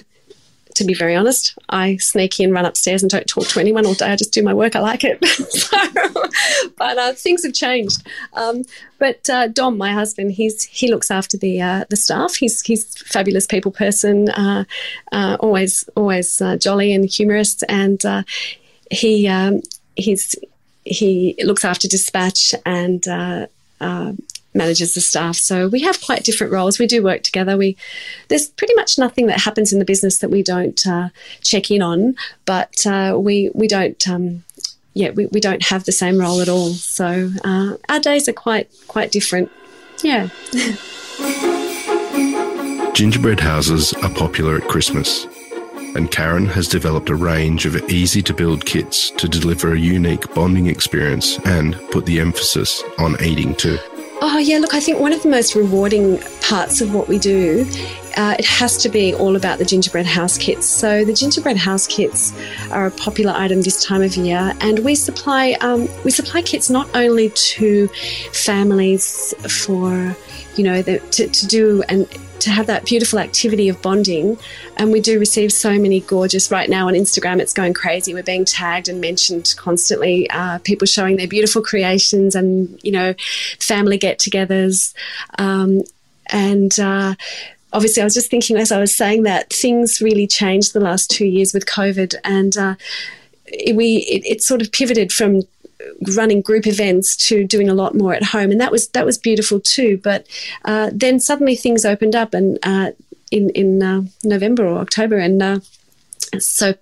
to 0.76 0.84
be 0.84 0.94
very 0.94 1.16
honest, 1.16 1.58
I 1.70 1.98
sneak 1.98 2.40
in, 2.40 2.52
run 2.52 2.66
upstairs, 2.66 3.04
and 3.04 3.10
don't 3.10 3.28
talk 3.28 3.48
to 3.48 3.60
anyone 3.60 3.86
all 3.86 3.94
day. 3.94 4.12
I 4.12 4.16
just 4.16 4.34
do 4.34 4.44
my 4.44 4.54
work. 4.54 4.76
I 4.76 4.80
like 4.80 5.04
it. 5.04 5.24
so, 5.26 5.78
but 6.78 6.98
uh, 6.98 7.14
things 7.14 7.44
have 7.44 7.54
changed. 7.54 8.06
Um, 8.34 8.64
but 9.00 9.30
uh, 9.30 9.48
Dom, 9.48 9.78
my 9.78 9.92
husband, 9.92 10.32
he's 10.32 10.64
he 10.64 10.90
looks 10.90 11.12
after 11.12 11.38
the 11.38 11.62
uh, 11.62 11.86
the 11.90 11.96
staff. 11.96 12.36
He's 12.36 12.62
he's 12.62 12.98
fabulous 12.98 13.46
people 13.46 13.72
person. 13.72 14.30
Uh, 14.30 14.66
uh, 15.12 15.38
always 15.40 15.88
always 15.96 16.42
uh, 16.42 16.58
jolly 16.58 16.94
and 16.94 17.06
humorous, 17.06 17.62
and 17.64 18.02
he 18.90 19.28
um, 19.28 19.62
he's 19.96 20.36
he 20.86 21.36
looks 21.44 21.64
after 21.64 21.88
dispatch 21.88 22.54
and 22.66 23.08
manages 24.54 24.94
the 24.94 25.02
staff. 25.02 25.36
So 25.36 25.68
we 25.68 25.82
have 25.82 26.02
quite 26.02 26.24
different 26.24 26.54
roles. 26.54 26.80
We 26.80 26.88
do 26.88 27.04
work 27.04 27.24
together. 27.24 27.58
We 27.58 27.78
there's 28.28 28.50
pretty 28.50 28.76
much 28.76 28.98
nothing 28.98 29.28
that 29.28 29.42
happens 29.42 29.74
in 29.74 29.80
the 29.80 29.86
business 29.86 30.20
that 30.20 30.30
we 30.30 30.44
don't 30.44 30.86
uh, 30.86 31.10
check 31.42 31.72
in 31.72 31.82
on, 31.82 32.16
but 32.46 32.86
uh, 32.86 33.18
we 33.20 33.52
we 33.54 33.68
don't. 33.68 34.08
Um, 34.08 34.44
yeah, 34.96 35.10
we, 35.10 35.26
we 35.28 35.40
don't 35.40 35.64
have 35.64 35.86
the 35.86 35.92
same 35.92 36.20
role 36.20 36.40
at 36.40 36.50
all. 36.50 36.70
So 36.70 37.32
uh, 37.44 37.78
our 37.90 38.00
days 38.00 38.30
are 38.30 38.34
quite 38.34 38.70
quite 38.88 39.12
different. 39.12 39.52
Yeah. 40.04 40.30
Gingerbread 42.94 43.40
houses 43.40 43.94
are 44.04 44.14
popular 44.14 44.58
at 44.58 44.68
Christmas, 44.68 45.26
and 45.96 46.12
Karen 46.12 46.46
has 46.46 46.68
developed 46.68 47.10
a 47.10 47.16
range 47.16 47.66
of 47.66 47.76
easy 47.90 48.22
to 48.22 48.34
build 48.36 48.66
kits 48.66 49.10
to 49.12 49.28
deliver 49.28 49.74
a 49.74 49.80
unique 49.80 50.32
bonding 50.36 50.68
experience 50.68 51.40
and 51.40 51.76
put 51.92 52.06
the 52.06 52.20
emphasis 52.20 52.84
on 53.00 53.20
eating 53.24 53.56
too. 53.56 53.80
Oh, 54.26 54.38
yeah, 54.38 54.58
look, 54.60 54.74
I 54.74 54.80
think 54.80 55.02
one 55.02 55.12
of 55.12 55.22
the 55.22 55.28
most 55.28 55.54
rewarding 55.54 56.18
parts 56.40 56.80
of 56.80 56.94
what 56.94 57.10
we 57.10 57.20
do, 57.20 57.70
uh, 58.16 58.38
it 58.40 58.46
has 58.46 58.78
to 58.78 58.88
be 58.88 59.14
all 59.14 59.36
about 59.36 59.58
the 59.60 59.66
gingerbread 59.66 60.06
house 60.06 60.38
kits. 60.38 60.66
So, 60.66 61.04
the 61.04 61.12
gingerbread 61.12 61.58
house 61.58 61.88
kits 61.88 62.32
are 62.72 62.86
a 62.86 62.92
popular 62.92 63.34
item 63.34 63.64
this 63.64 63.84
time 63.84 64.02
of 64.02 64.16
year, 64.16 64.54
and 64.62 64.80
we 64.80 64.96
supply 64.96 65.58
um, 65.60 65.90
we 66.06 66.12
supply 66.12 66.42
kits 66.42 66.70
not 66.70 66.88
only 66.96 67.32
to 67.32 67.90
families 68.32 69.34
for 69.50 70.16
you 70.56 70.64
know 70.64 70.82
the, 70.82 71.00
to, 71.00 71.28
to 71.28 71.48
do 71.48 71.84
and 71.90 72.08
to 72.40 72.50
have 72.50 72.68
that 72.68 72.86
beautiful 72.86 73.20
activity 73.20 73.70
of 73.70 73.82
bonding. 73.82 74.38
And 74.76 74.92
we 74.92 75.00
do 75.00 75.18
receive 75.18 75.54
so 75.54 75.80
many 75.80 76.02
gorgeous, 76.02 76.52
right 76.52 76.70
now 76.70 76.88
on 76.88 76.94
Instagram, 76.94 77.40
it's 77.40 77.54
going 77.54 77.74
crazy. 77.74 78.14
We're 78.14 78.22
being 78.22 78.44
tagged 78.44 78.90
and 78.90 79.00
mentioned 79.00 79.54
constantly, 79.58 80.30
uh, 80.30 80.60
people 80.60 80.86
showing 80.86 81.16
their 81.16 81.28
beautiful 81.28 81.62
creations 81.62 82.36
and, 82.36 82.78
you 82.84 82.92
know, 82.92 83.16
family 83.60 83.98
get 83.98 84.20
togethers. 84.20 84.94
Um, 85.40 85.84
and, 86.28 86.78
uh, 86.80 87.16
obviously, 87.74 88.02
I 88.02 88.06
was 88.06 88.14
just 88.14 88.30
thinking 88.30 88.58
as 88.58 88.72
I 88.72 88.80
was 88.80 88.96
saying 88.96 89.24
that 89.24 89.52
things 89.52 90.02
really 90.02 90.28
changed 90.28 90.74
the 90.74 90.80
last 90.80 91.10
two 91.10 91.26
years 91.26 91.54
with 91.54 91.66
COVID, 91.66 92.16
and 92.24 92.56
uh, 92.56 92.76
we 93.74 93.98
it, 94.10 94.26
it, 94.26 94.42
sort 94.44 94.62
of 94.62 94.72
pivoted 94.72 95.12
from 95.12 95.42
running 96.16 96.42
group 96.42 96.68
events 96.68 97.16
to 97.28 97.46
doing 97.46 97.70
a 97.70 97.74
lot 97.74 97.96
more 97.96 98.14
at 98.14 98.24
home, 98.24 98.52
and 98.52 98.62
that 98.62 98.72
was 98.72 98.88
that 98.90 99.06
was 99.06 99.18
beautiful 99.18 99.60
too. 99.60 100.00
But 100.04 100.28
uh, 100.66 100.90
then 100.94 101.20
suddenly 101.20 101.56
things 101.56 101.86
opened 101.86 102.16
up, 102.16 102.34
and 102.34 102.60
uh, 102.64 102.92
in 103.32 103.50
in 103.52 103.82
uh, 103.84 104.04
November 104.24 104.66
or 104.66 104.80
October, 104.80 105.18
and 105.18 105.42
uh, 105.42 105.60
so 106.40 106.76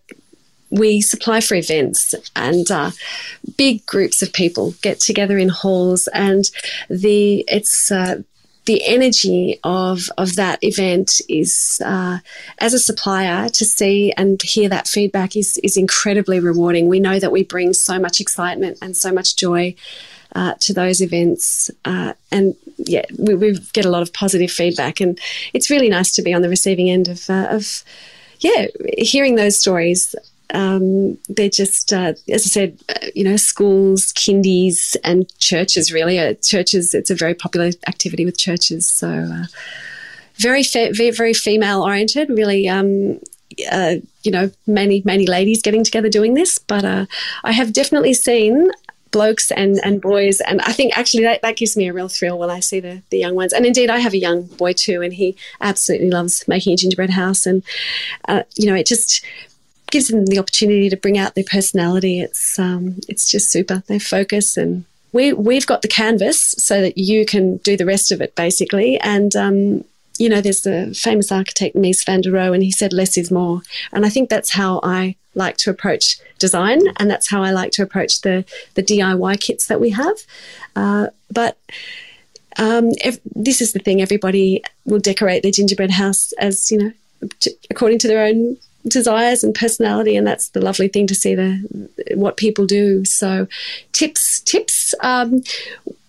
we 0.72 1.02
supply 1.02 1.42
for 1.42 1.56
events 1.56 2.16
and 2.36 2.72
uh, 2.72 2.92
big 3.58 3.86
groups 3.86 4.22
of 4.22 4.32
people 4.32 4.74
get 4.82 5.00
together 5.00 5.38
in 5.38 5.50
halls. 5.50 6.08
And 6.14 6.46
the 6.90 7.44
it's 7.48 7.92
uh, 7.92 8.24
the 8.66 8.86
energy 8.86 9.60
of 9.64 10.10
of 10.18 10.36
that 10.36 10.60
event 10.64 11.20
is 11.28 11.82
uh, 11.84 12.20
as 12.60 12.74
a 12.74 12.80
supplier 12.80 13.50
to 13.50 13.66
see 13.66 14.12
and 14.14 14.42
hear 14.42 14.70
that 14.70 14.88
feedback 14.88 15.36
is 15.36 15.58
is 15.64 15.78
incredibly 15.78 16.40
rewarding. 16.40 16.88
We 16.88 17.00
know 17.00 17.20
that 17.20 17.32
we 17.32 17.44
bring 17.44 17.74
so 17.74 18.00
much 18.00 18.20
excitement 18.20 18.78
and 18.82 18.96
so 18.96 19.12
much 19.12 19.36
joy 19.36 19.76
uh, 20.36 20.54
to 20.62 20.74
those 20.74 21.02
events, 21.02 21.72
uh, 21.86 22.14
and 22.32 22.56
yeah, 22.78 23.06
we, 23.18 23.36
we, 23.36 23.60
get 23.74 23.86
a 23.86 23.90
lot 23.90 24.02
of 24.02 24.14
positive 24.14 24.52
feedback, 24.52 25.02
and 25.02 25.20
it's 25.54 25.70
really 25.70 25.90
nice 25.90 26.14
to 26.14 26.22
be 26.22 26.34
on 26.34 26.42
the 26.42 26.50
receiving 26.50 26.90
end 26.90 27.08
of 27.08 27.30
uh, 27.30 27.48
of 27.50 27.84
yeah 28.40 28.68
hearing 28.98 29.36
those 29.36 29.60
stories 29.60 30.16
um, 30.54 31.18
they're 31.30 31.50
just, 31.50 31.94
uh, 31.94 32.14
as 32.30 32.46
I 32.46 32.50
said, 32.50 32.78
uh, 32.90 33.08
you 33.16 33.24
know, 33.24 33.38
schools, 33.38 34.14
kindies, 34.14 34.96
and 35.04 35.28
churches. 35.40 35.92
Really, 35.92 36.20
uh, 36.20 36.36
churches. 36.42 36.94
It's 36.94 37.10
a 37.10 37.16
very 37.16 37.34
popular 37.34 37.72
activity 37.88 38.26
with 38.26 38.38
churches. 38.38 38.90
So, 38.90 39.08
uh, 39.10 39.46
very, 40.36 40.64
fe- 40.64 40.92
very, 40.92 41.12
very 41.12 41.34
female 41.34 41.84
oriented. 41.84 42.30
Really, 42.30 42.68
um, 42.68 43.20
uh, 43.72 43.96
you 44.24 44.32
know, 44.32 44.52
many, 44.68 45.02
many 45.06 45.28
ladies 45.28 45.62
getting 45.62 45.84
together 45.84 46.10
doing 46.10 46.34
this. 46.34 46.58
But 46.58 46.86
uh, 46.86 47.06
I 47.44 47.52
have 47.52 47.74
definitely 47.74 48.14
seen 48.14 48.72
blokes 49.12 49.52
and, 49.52 49.80
and 49.84 50.02
boys. 50.02 50.40
And 50.42 50.62
I 50.62 50.72
think 50.72 50.98
actually 50.98 51.24
that, 51.24 51.42
that 51.42 51.58
gives 51.58 51.78
me 51.78 51.88
a 51.88 51.94
real 51.94 52.08
thrill 52.08 52.40
when 52.40 52.50
I 52.50 52.62
see 52.62 52.80
the, 52.80 53.04
the 53.10 53.18
young 53.20 53.36
ones. 53.36 53.54
And 53.54 53.66
indeed, 53.66 53.90
I 53.90 54.00
have 54.00 54.14
a 54.14 54.18
young 54.18 54.44
boy 54.44 54.74
too, 54.74 55.02
and 55.02 55.14
he 55.14 55.36
absolutely 55.60 56.10
loves 56.10 56.48
making 56.48 56.74
a 56.74 56.78
gingerbread 56.78 57.10
house. 57.10 57.46
And, 57.46 57.62
uh, 58.28 58.44
you 58.56 58.68
know, 58.68 58.76
it 58.76 58.88
just 58.88 59.24
gives 59.92 60.08
them 60.08 60.26
the 60.26 60.40
opportunity 60.40 60.90
to 60.90 60.98
bring 60.98 61.18
out 61.18 61.36
their 61.36 61.44
personality. 61.44 62.22
It's 62.22 62.58
um, 62.58 62.98
it's 63.08 63.30
just 63.30 63.52
super. 63.52 63.84
They 63.88 64.00
focus 64.00 64.58
and 64.58 64.86
we 65.14 65.34
we've 65.34 65.68
got 65.68 65.82
the 65.82 65.88
canvas 65.88 66.52
so 66.58 66.82
that 66.82 66.98
you 66.98 67.26
can 67.26 67.58
do 67.58 67.76
the 67.78 67.86
rest 67.86 68.12
of 68.12 68.22
it 68.22 68.36
basically. 68.36 69.00
And 69.00 69.36
um, 69.36 69.84
you 70.18 70.30
know, 70.30 70.42
there's 70.42 70.62
the 70.62 70.94
famous 70.96 71.32
architect 71.32 71.76
Mies 71.76 72.06
van 72.06 72.22
der 72.22 72.32
Rohe, 72.32 72.54
and 72.54 72.64
he 72.64 72.72
said 72.72 72.94
less 72.94 73.18
is 73.18 73.32
more. 73.32 73.62
And 73.92 74.06
I 74.06 74.10
think 74.10 74.30
that's 74.30 74.52
how 74.52 74.80
I 74.84 75.16
like 75.34 75.58
to 75.58 75.70
approach 75.70 76.20
design, 76.40 76.82
and 76.98 77.10
that's 77.10 77.30
how 77.30 77.44
I 77.44 77.52
like 77.52 77.72
to 77.74 77.84
approach 77.84 78.22
the 78.22 78.46
the 78.76 78.84
DIY 78.84 79.40
kits 79.40 79.68
that 79.68 79.82
we 79.82 79.90
have. 79.92 80.18
Uh, 80.76 81.08
but 81.32 81.58
um, 82.58 82.90
if, 83.04 83.20
this 83.36 83.62
is 83.62 83.74
the 83.74 83.80
thing: 83.80 84.02
everybody 84.02 84.64
will 84.86 85.00
decorate 85.00 85.44
their 85.44 85.52
gingerbread 85.52 85.92
house 85.92 86.34
as 86.34 86.70
you 86.72 86.78
know, 86.78 86.92
according 87.70 88.00
to 88.00 88.08
their 88.08 88.24
own 88.24 88.58
desires 88.88 89.44
and 89.44 89.54
personality, 89.54 90.16
and 90.16 90.26
that's 90.26 90.50
the 90.50 90.62
lovely 90.62 90.88
thing 90.88 91.08
to 91.08 91.16
see 91.16 91.36
the 91.36 91.90
what 92.16 92.38
people 92.38 92.66
do. 92.66 93.06
So, 93.06 93.48
tips, 93.92 94.40
tips. 94.42 94.94
Um, 95.02 95.44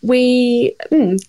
we, 0.03 0.75
mm, 0.91 1.25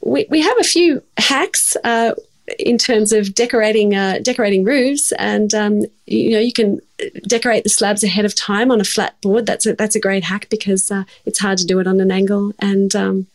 we 0.00 0.26
we 0.30 0.40
have 0.40 0.58
a 0.58 0.64
few 0.64 1.02
hacks. 1.18 1.76
Uh, 1.84 2.14
in 2.58 2.76
terms 2.76 3.12
of 3.12 3.34
decorating 3.34 3.94
uh, 3.94 4.18
decorating 4.22 4.64
roofs, 4.64 5.12
and 5.12 5.54
um, 5.54 5.82
you 6.06 6.30
know 6.30 6.40
you 6.40 6.52
can 6.52 6.80
decorate 7.26 7.64
the 7.64 7.70
slabs 7.70 8.02
ahead 8.04 8.24
of 8.24 8.34
time 8.34 8.70
on 8.70 8.80
a 8.80 8.84
flat 8.84 9.18
board. 9.20 9.46
That's 9.46 9.66
a, 9.66 9.74
that's 9.74 9.94
a 9.94 10.00
great 10.00 10.24
hack 10.24 10.48
because 10.50 10.90
uh, 10.90 11.04
it's 11.24 11.38
hard 11.38 11.58
to 11.58 11.66
do 11.66 11.78
it 11.78 11.86
on 11.86 12.00
an 12.00 12.10
angle, 12.10 12.52
and 12.58 12.94
um, 12.96 13.26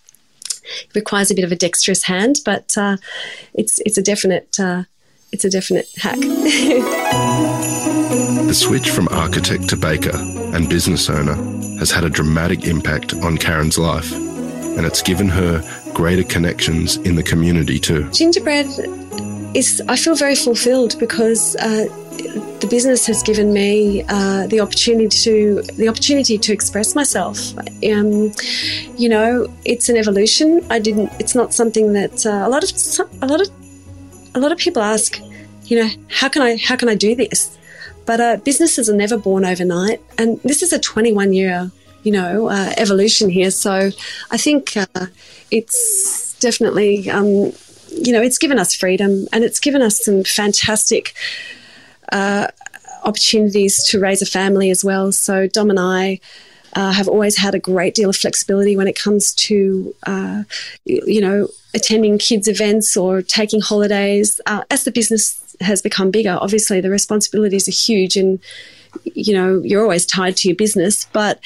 it 0.63 0.95
requires 0.95 1.31
a 1.31 1.35
bit 1.35 1.45
of 1.45 1.51
a 1.51 1.55
dexterous 1.55 2.03
hand. 2.03 2.39
But 2.45 2.77
uh, 2.77 2.97
it's 3.53 3.79
it's 3.85 3.97
a 3.97 4.03
definite 4.03 4.59
uh, 4.59 4.83
it's 5.31 5.45
a 5.45 5.49
definite 5.49 5.89
hack. 5.97 6.19
the 8.47 8.53
switch 8.53 8.89
from 8.89 9.07
architect 9.09 9.69
to 9.69 9.75
baker 9.75 10.15
and 10.15 10.69
business 10.69 11.09
owner 11.09 11.35
has 11.79 11.91
had 11.91 12.03
a 12.03 12.09
dramatic 12.09 12.65
impact 12.65 13.13
on 13.15 13.37
Karen's 13.37 13.77
life, 13.77 14.11
and 14.13 14.85
it's 14.85 15.01
given 15.01 15.27
her 15.29 15.61
greater 15.93 16.23
connections 16.23 16.97
in 16.97 17.15
the 17.15 17.23
community 17.23 17.79
too. 17.79 18.09
Gingerbread 18.11 18.67
is, 19.55 19.81
I 19.87 19.97
feel 19.97 20.15
very 20.15 20.35
fulfilled 20.35 20.97
because. 20.99 21.55
Uh, 21.57 21.87
the 22.59 22.67
business 22.67 23.05
has 23.05 23.21
given 23.21 23.53
me 23.53 24.03
uh, 24.09 24.47
the 24.47 24.59
opportunity 24.59 25.07
to 25.07 25.61
the 25.73 25.87
opportunity 25.87 26.39
to 26.39 26.51
express 26.51 26.95
myself. 26.95 27.55
Um, 27.87 28.31
you 28.97 29.07
know, 29.07 29.47
it's 29.65 29.87
an 29.89 29.97
evolution. 29.97 30.65
I 30.71 30.79
didn't. 30.79 31.11
It's 31.19 31.35
not 31.35 31.53
something 31.53 31.93
that 31.93 32.25
uh, 32.25 32.47
a 32.47 32.49
lot 32.49 32.63
of 32.63 32.71
a 33.21 33.27
lot 33.27 33.41
of 33.41 33.49
a 34.37 34.39
lot 34.39 34.51
of 34.51 34.57
people 34.57 34.81
ask, 34.81 35.19
you 35.65 35.81
know, 35.81 35.89
how 36.09 36.29
can 36.29 36.41
I 36.41 36.57
how 36.57 36.75
can 36.75 36.89
I 36.89 36.95
do 36.95 37.15
this? 37.15 37.57
But 38.05 38.21
uh, 38.21 38.37
businesses 38.37 38.89
are 38.89 38.95
never 38.95 39.17
born 39.17 39.43
overnight, 39.43 40.01
and 40.17 40.39
this 40.43 40.61
is 40.61 40.71
a 40.71 40.79
21 40.79 41.33
year, 41.33 41.71
you 42.03 42.11
know, 42.11 42.47
uh, 42.47 42.73
evolution 42.77 43.29
here. 43.29 43.51
So 43.51 43.91
I 44.31 44.37
think 44.37 44.77
uh, 44.77 45.07
it's 45.51 46.37
definitely, 46.39 47.09
um, 47.09 47.51
you 47.91 48.13
know, 48.13 48.21
it's 48.21 48.37
given 48.37 48.59
us 48.59 48.73
freedom, 48.73 49.27
and 49.33 49.43
it's 49.43 49.59
given 49.59 49.81
us 49.81 50.05
some 50.05 50.23
fantastic 50.23 51.13
uh, 52.11 52.47
opportunities 53.03 53.83
to 53.89 53.99
raise 53.99 54.21
a 54.21 54.25
family 54.25 54.69
as 54.69 54.85
well. 54.85 55.11
So 55.11 55.47
Dom 55.47 55.69
and 55.69 55.79
I 55.79 56.19
uh, 56.77 56.91
have 56.91 57.07
always 57.07 57.35
had 57.35 57.55
a 57.55 57.59
great 57.59 57.95
deal 57.95 58.07
of 58.07 58.15
flexibility 58.15 58.77
when 58.77 58.87
it 58.87 58.95
comes 58.97 59.33
to, 59.33 59.95
uh, 60.05 60.43
you 60.85 61.19
know, 61.19 61.47
attending 61.73 62.19
kids' 62.19 62.47
events 62.47 62.95
or 62.95 63.23
taking 63.23 63.59
holidays. 63.59 64.39
Uh, 64.45 64.61
as 64.69 64.83
the 64.83 64.91
business 64.91 65.55
has 65.59 65.81
become 65.81 66.11
bigger, 66.11 66.37
obviously 66.39 66.79
the 66.79 66.91
responsibilities 66.91 67.67
are 67.67 67.71
huge, 67.71 68.15
and 68.15 68.39
you 69.03 69.33
know 69.33 69.59
you're 69.63 69.81
always 69.81 70.05
tied 70.05 70.37
to 70.37 70.49
your 70.49 70.55
business, 70.55 71.05
but 71.05 71.39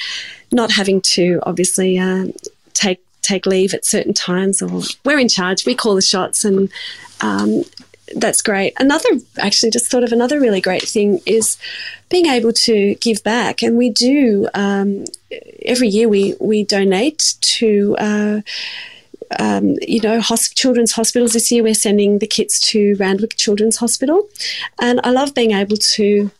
not 0.52 0.70
having 0.70 1.00
to 1.00 1.40
obviously 1.44 1.98
uh, 1.98 2.26
take 2.74 3.02
take 3.22 3.46
leave 3.46 3.72
at 3.72 3.86
certain 3.86 4.12
times 4.12 4.60
or 4.60 4.82
we're 5.02 5.18
in 5.18 5.30
charge. 5.30 5.64
We 5.64 5.74
call 5.74 5.94
the 5.94 6.02
shots, 6.02 6.44
and 6.44 6.70
um, 7.22 7.64
that's 8.16 8.42
great. 8.42 8.74
Another, 8.78 9.08
actually, 9.38 9.70
just 9.70 9.90
sort 9.90 10.04
of 10.04 10.12
another 10.12 10.38
really 10.40 10.60
great 10.60 10.82
thing 10.82 11.20
is 11.24 11.56
being 12.10 12.26
able 12.26 12.52
to 12.52 12.96
give 12.96 13.22
back, 13.22 13.62
and 13.62 13.78
we 13.78 13.88
do 13.88 14.48
um, 14.52 15.04
every 15.64 15.88
year. 15.88 16.08
We 16.08 16.34
we 16.40 16.64
donate 16.64 17.34
to. 17.40 17.96
Uh, 17.98 18.40
um, 19.38 19.76
you 19.80 19.98
know, 20.00 20.18
hosp- 20.18 20.54
children's 20.54 20.92
hospitals. 20.92 21.32
This 21.32 21.50
year, 21.50 21.62
we're 21.62 21.72
sending 21.72 22.18
the 22.18 22.26
kits 22.26 22.60
to 22.72 22.96
Randwick 22.96 23.34
Children's 23.36 23.78
Hospital, 23.78 24.28
and 24.78 25.00
I 25.04 25.10
love 25.10 25.32
being 25.32 25.52
able 25.52 25.78
to 25.78 26.30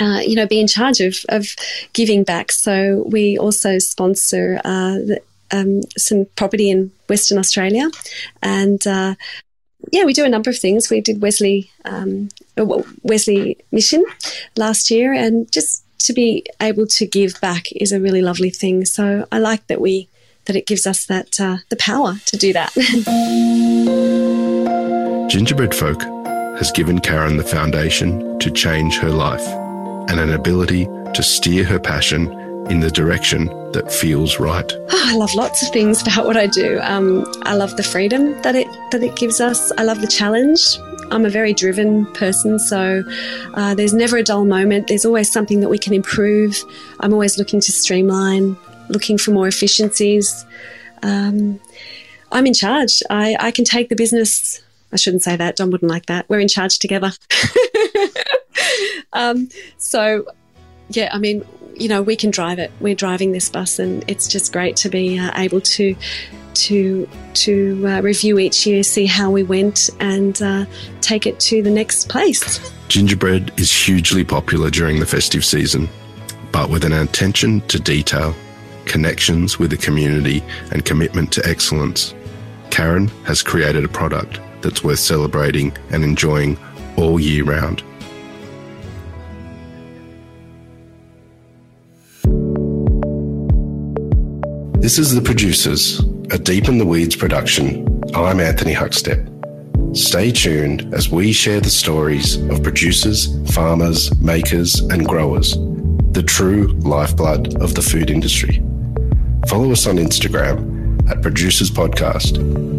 uh, 0.00 0.20
you 0.20 0.34
know, 0.34 0.46
be 0.46 0.58
in 0.58 0.66
charge 0.66 1.00
of, 1.00 1.14
of 1.28 1.46
giving 1.92 2.24
back. 2.24 2.50
So 2.52 3.04
we 3.06 3.36
also 3.36 3.78
sponsor 3.78 4.60
uh, 4.64 4.94
the, 4.94 5.20
um, 5.50 5.82
some 5.96 6.26
property 6.36 6.70
in 6.70 6.90
Western 7.08 7.38
Australia, 7.38 7.90
and 8.42 8.84
uh, 8.86 9.14
yeah, 9.92 10.04
we 10.04 10.12
do 10.12 10.24
a 10.24 10.28
number 10.28 10.50
of 10.50 10.58
things. 10.58 10.90
We 10.90 11.00
did 11.00 11.20
Wesley 11.20 11.70
um, 11.84 12.28
Wesley 13.02 13.58
Mission 13.72 14.04
last 14.56 14.90
year, 14.90 15.12
and 15.12 15.50
just 15.52 15.84
to 16.00 16.12
be 16.12 16.44
able 16.60 16.86
to 16.86 17.06
give 17.06 17.40
back 17.40 17.72
is 17.72 17.92
a 17.92 18.00
really 18.00 18.22
lovely 18.22 18.50
thing. 18.50 18.84
So 18.84 19.26
I 19.30 19.38
like 19.38 19.66
that 19.68 19.80
we 19.80 20.08
that 20.46 20.56
it 20.56 20.66
gives 20.66 20.86
us 20.86 21.06
that 21.06 21.40
uh, 21.40 21.58
the 21.68 21.76
power 21.76 22.14
to 22.26 22.36
do 22.36 22.52
that. 22.52 22.72
Gingerbread 25.30 25.74
Folk 25.74 26.02
has 26.58 26.72
given 26.72 26.98
Karen 26.98 27.36
the 27.36 27.44
foundation 27.44 28.38
to 28.40 28.50
change 28.50 28.98
her 28.98 29.10
life 29.10 29.46
and 30.10 30.18
an 30.18 30.32
ability 30.32 30.86
to 31.14 31.22
steer 31.22 31.64
her 31.64 31.78
passion 31.78 32.32
in 32.68 32.80
the 32.80 32.90
direction 32.90 33.46
that 33.72 33.92
feels 33.92 34.38
right? 34.38 34.72
Oh, 34.76 34.88
I 35.12 35.16
love 35.16 35.34
lots 35.34 35.62
of 35.62 35.72
things 35.72 36.02
about 36.02 36.26
what 36.26 36.36
I 36.36 36.46
do. 36.46 36.78
Um, 36.82 37.24
I 37.42 37.54
love 37.54 37.76
the 37.76 37.82
freedom 37.82 38.40
that 38.42 38.54
it 38.54 38.68
that 38.90 39.02
it 39.02 39.16
gives 39.16 39.40
us. 39.40 39.72
I 39.78 39.84
love 39.84 40.00
the 40.00 40.06
challenge. 40.06 40.60
I'm 41.10 41.24
a 41.24 41.30
very 41.30 41.52
driven 41.52 42.06
person, 42.12 42.58
so 42.58 43.02
uh, 43.54 43.74
there's 43.74 43.92
never 43.92 44.16
a 44.16 44.22
dull 44.22 44.44
moment. 44.44 44.88
There's 44.88 45.04
always 45.04 45.30
something 45.30 45.60
that 45.60 45.68
we 45.68 45.78
can 45.78 45.92
improve. 45.92 46.62
I'm 47.00 47.12
always 47.12 47.38
looking 47.38 47.60
to 47.60 47.72
streamline, 47.72 48.56
looking 48.88 49.18
for 49.18 49.30
more 49.32 49.48
efficiencies. 49.48 50.46
Um, 51.02 51.60
I'm 52.32 52.46
in 52.46 52.54
charge. 52.54 53.02
I, 53.10 53.36
I 53.40 53.50
can 53.50 53.64
take 53.64 53.88
the 53.88 53.96
business. 53.96 54.62
I 54.92 54.96
shouldn't 54.96 55.22
say 55.22 55.36
that. 55.36 55.56
John 55.56 55.70
wouldn't 55.70 55.90
like 55.90 56.06
that. 56.06 56.28
We're 56.28 56.40
in 56.40 56.48
charge 56.48 56.78
together. 56.78 57.12
um, 59.12 59.48
so, 59.78 60.26
yeah, 60.90 61.10
I 61.12 61.18
mean, 61.18 61.44
you 61.76 61.88
know, 61.88 62.02
we 62.02 62.14
can 62.14 62.30
drive 62.30 62.58
it. 62.58 62.70
We're 62.80 62.94
driving 62.94 63.32
this 63.32 63.48
bus, 63.48 63.78
and 63.78 64.04
it's 64.08 64.28
just 64.28 64.52
great 64.52 64.76
to 64.76 64.88
be 64.88 65.18
uh, 65.18 65.32
able 65.36 65.60
to 65.60 65.96
to 66.66 67.08
to 67.34 67.84
uh, 67.86 68.00
review 68.02 68.38
each 68.38 68.66
year, 68.66 68.82
see 68.82 69.06
how 69.06 69.30
we 69.30 69.42
went, 69.42 69.90
and 70.00 70.40
uh, 70.42 70.64
take 71.00 71.26
it 71.26 71.40
to 71.40 71.62
the 71.62 71.70
next 71.70 72.08
place. 72.08 72.60
Gingerbread 72.88 73.52
is 73.58 73.72
hugely 73.72 74.24
popular 74.24 74.70
during 74.70 75.00
the 75.00 75.06
festive 75.06 75.44
season, 75.44 75.88
but 76.52 76.70
with 76.70 76.84
an 76.84 76.92
attention 76.92 77.60
to 77.68 77.78
detail, 77.78 78.34
connections 78.84 79.58
with 79.58 79.70
the 79.70 79.76
community, 79.76 80.42
and 80.72 80.84
commitment 80.84 81.32
to 81.32 81.46
excellence, 81.46 82.14
Karen 82.70 83.08
has 83.24 83.42
created 83.42 83.84
a 83.84 83.88
product 83.88 84.40
that's 84.60 84.84
worth 84.84 84.98
celebrating 84.98 85.72
and 85.90 86.04
enjoying 86.04 86.58
all 86.96 87.18
year 87.20 87.44
round. 87.44 87.82
This 94.82 94.98
is 94.98 95.14
The 95.14 95.20
Producers, 95.20 96.00
a 96.32 96.38
Deep 96.38 96.68
in 96.68 96.78
the 96.78 96.86
Weeds 96.86 97.16
production. 97.16 97.84
I'm 98.14 98.38
Anthony 98.38 98.72
Huckstep. 98.72 99.26
Stay 99.96 100.30
tuned 100.30 100.94
as 100.94 101.10
we 101.10 101.32
share 101.32 101.58
the 101.60 101.70
stories 101.70 102.36
of 102.36 102.62
producers, 102.62 103.36
farmers, 103.52 104.16
makers, 104.20 104.78
and 104.78 105.04
growers, 105.06 105.56
the 106.12 106.22
true 106.22 106.68
lifeblood 106.80 107.60
of 107.60 107.74
the 107.74 107.82
food 107.82 108.10
industry. 108.10 108.62
Follow 109.48 109.72
us 109.72 109.88
on 109.88 109.96
Instagram 109.96 111.10
at 111.10 111.20
Producers 111.20 111.70
Podcast 111.70 112.38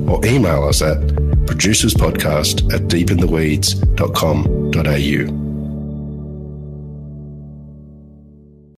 or 0.10 0.26
email 0.26 0.64
us 0.64 0.82
at 0.82 0.98
producerspodcast 1.46 2.74
at 2.74 2.84
deepintheweeds.com.au. 2.84 5.51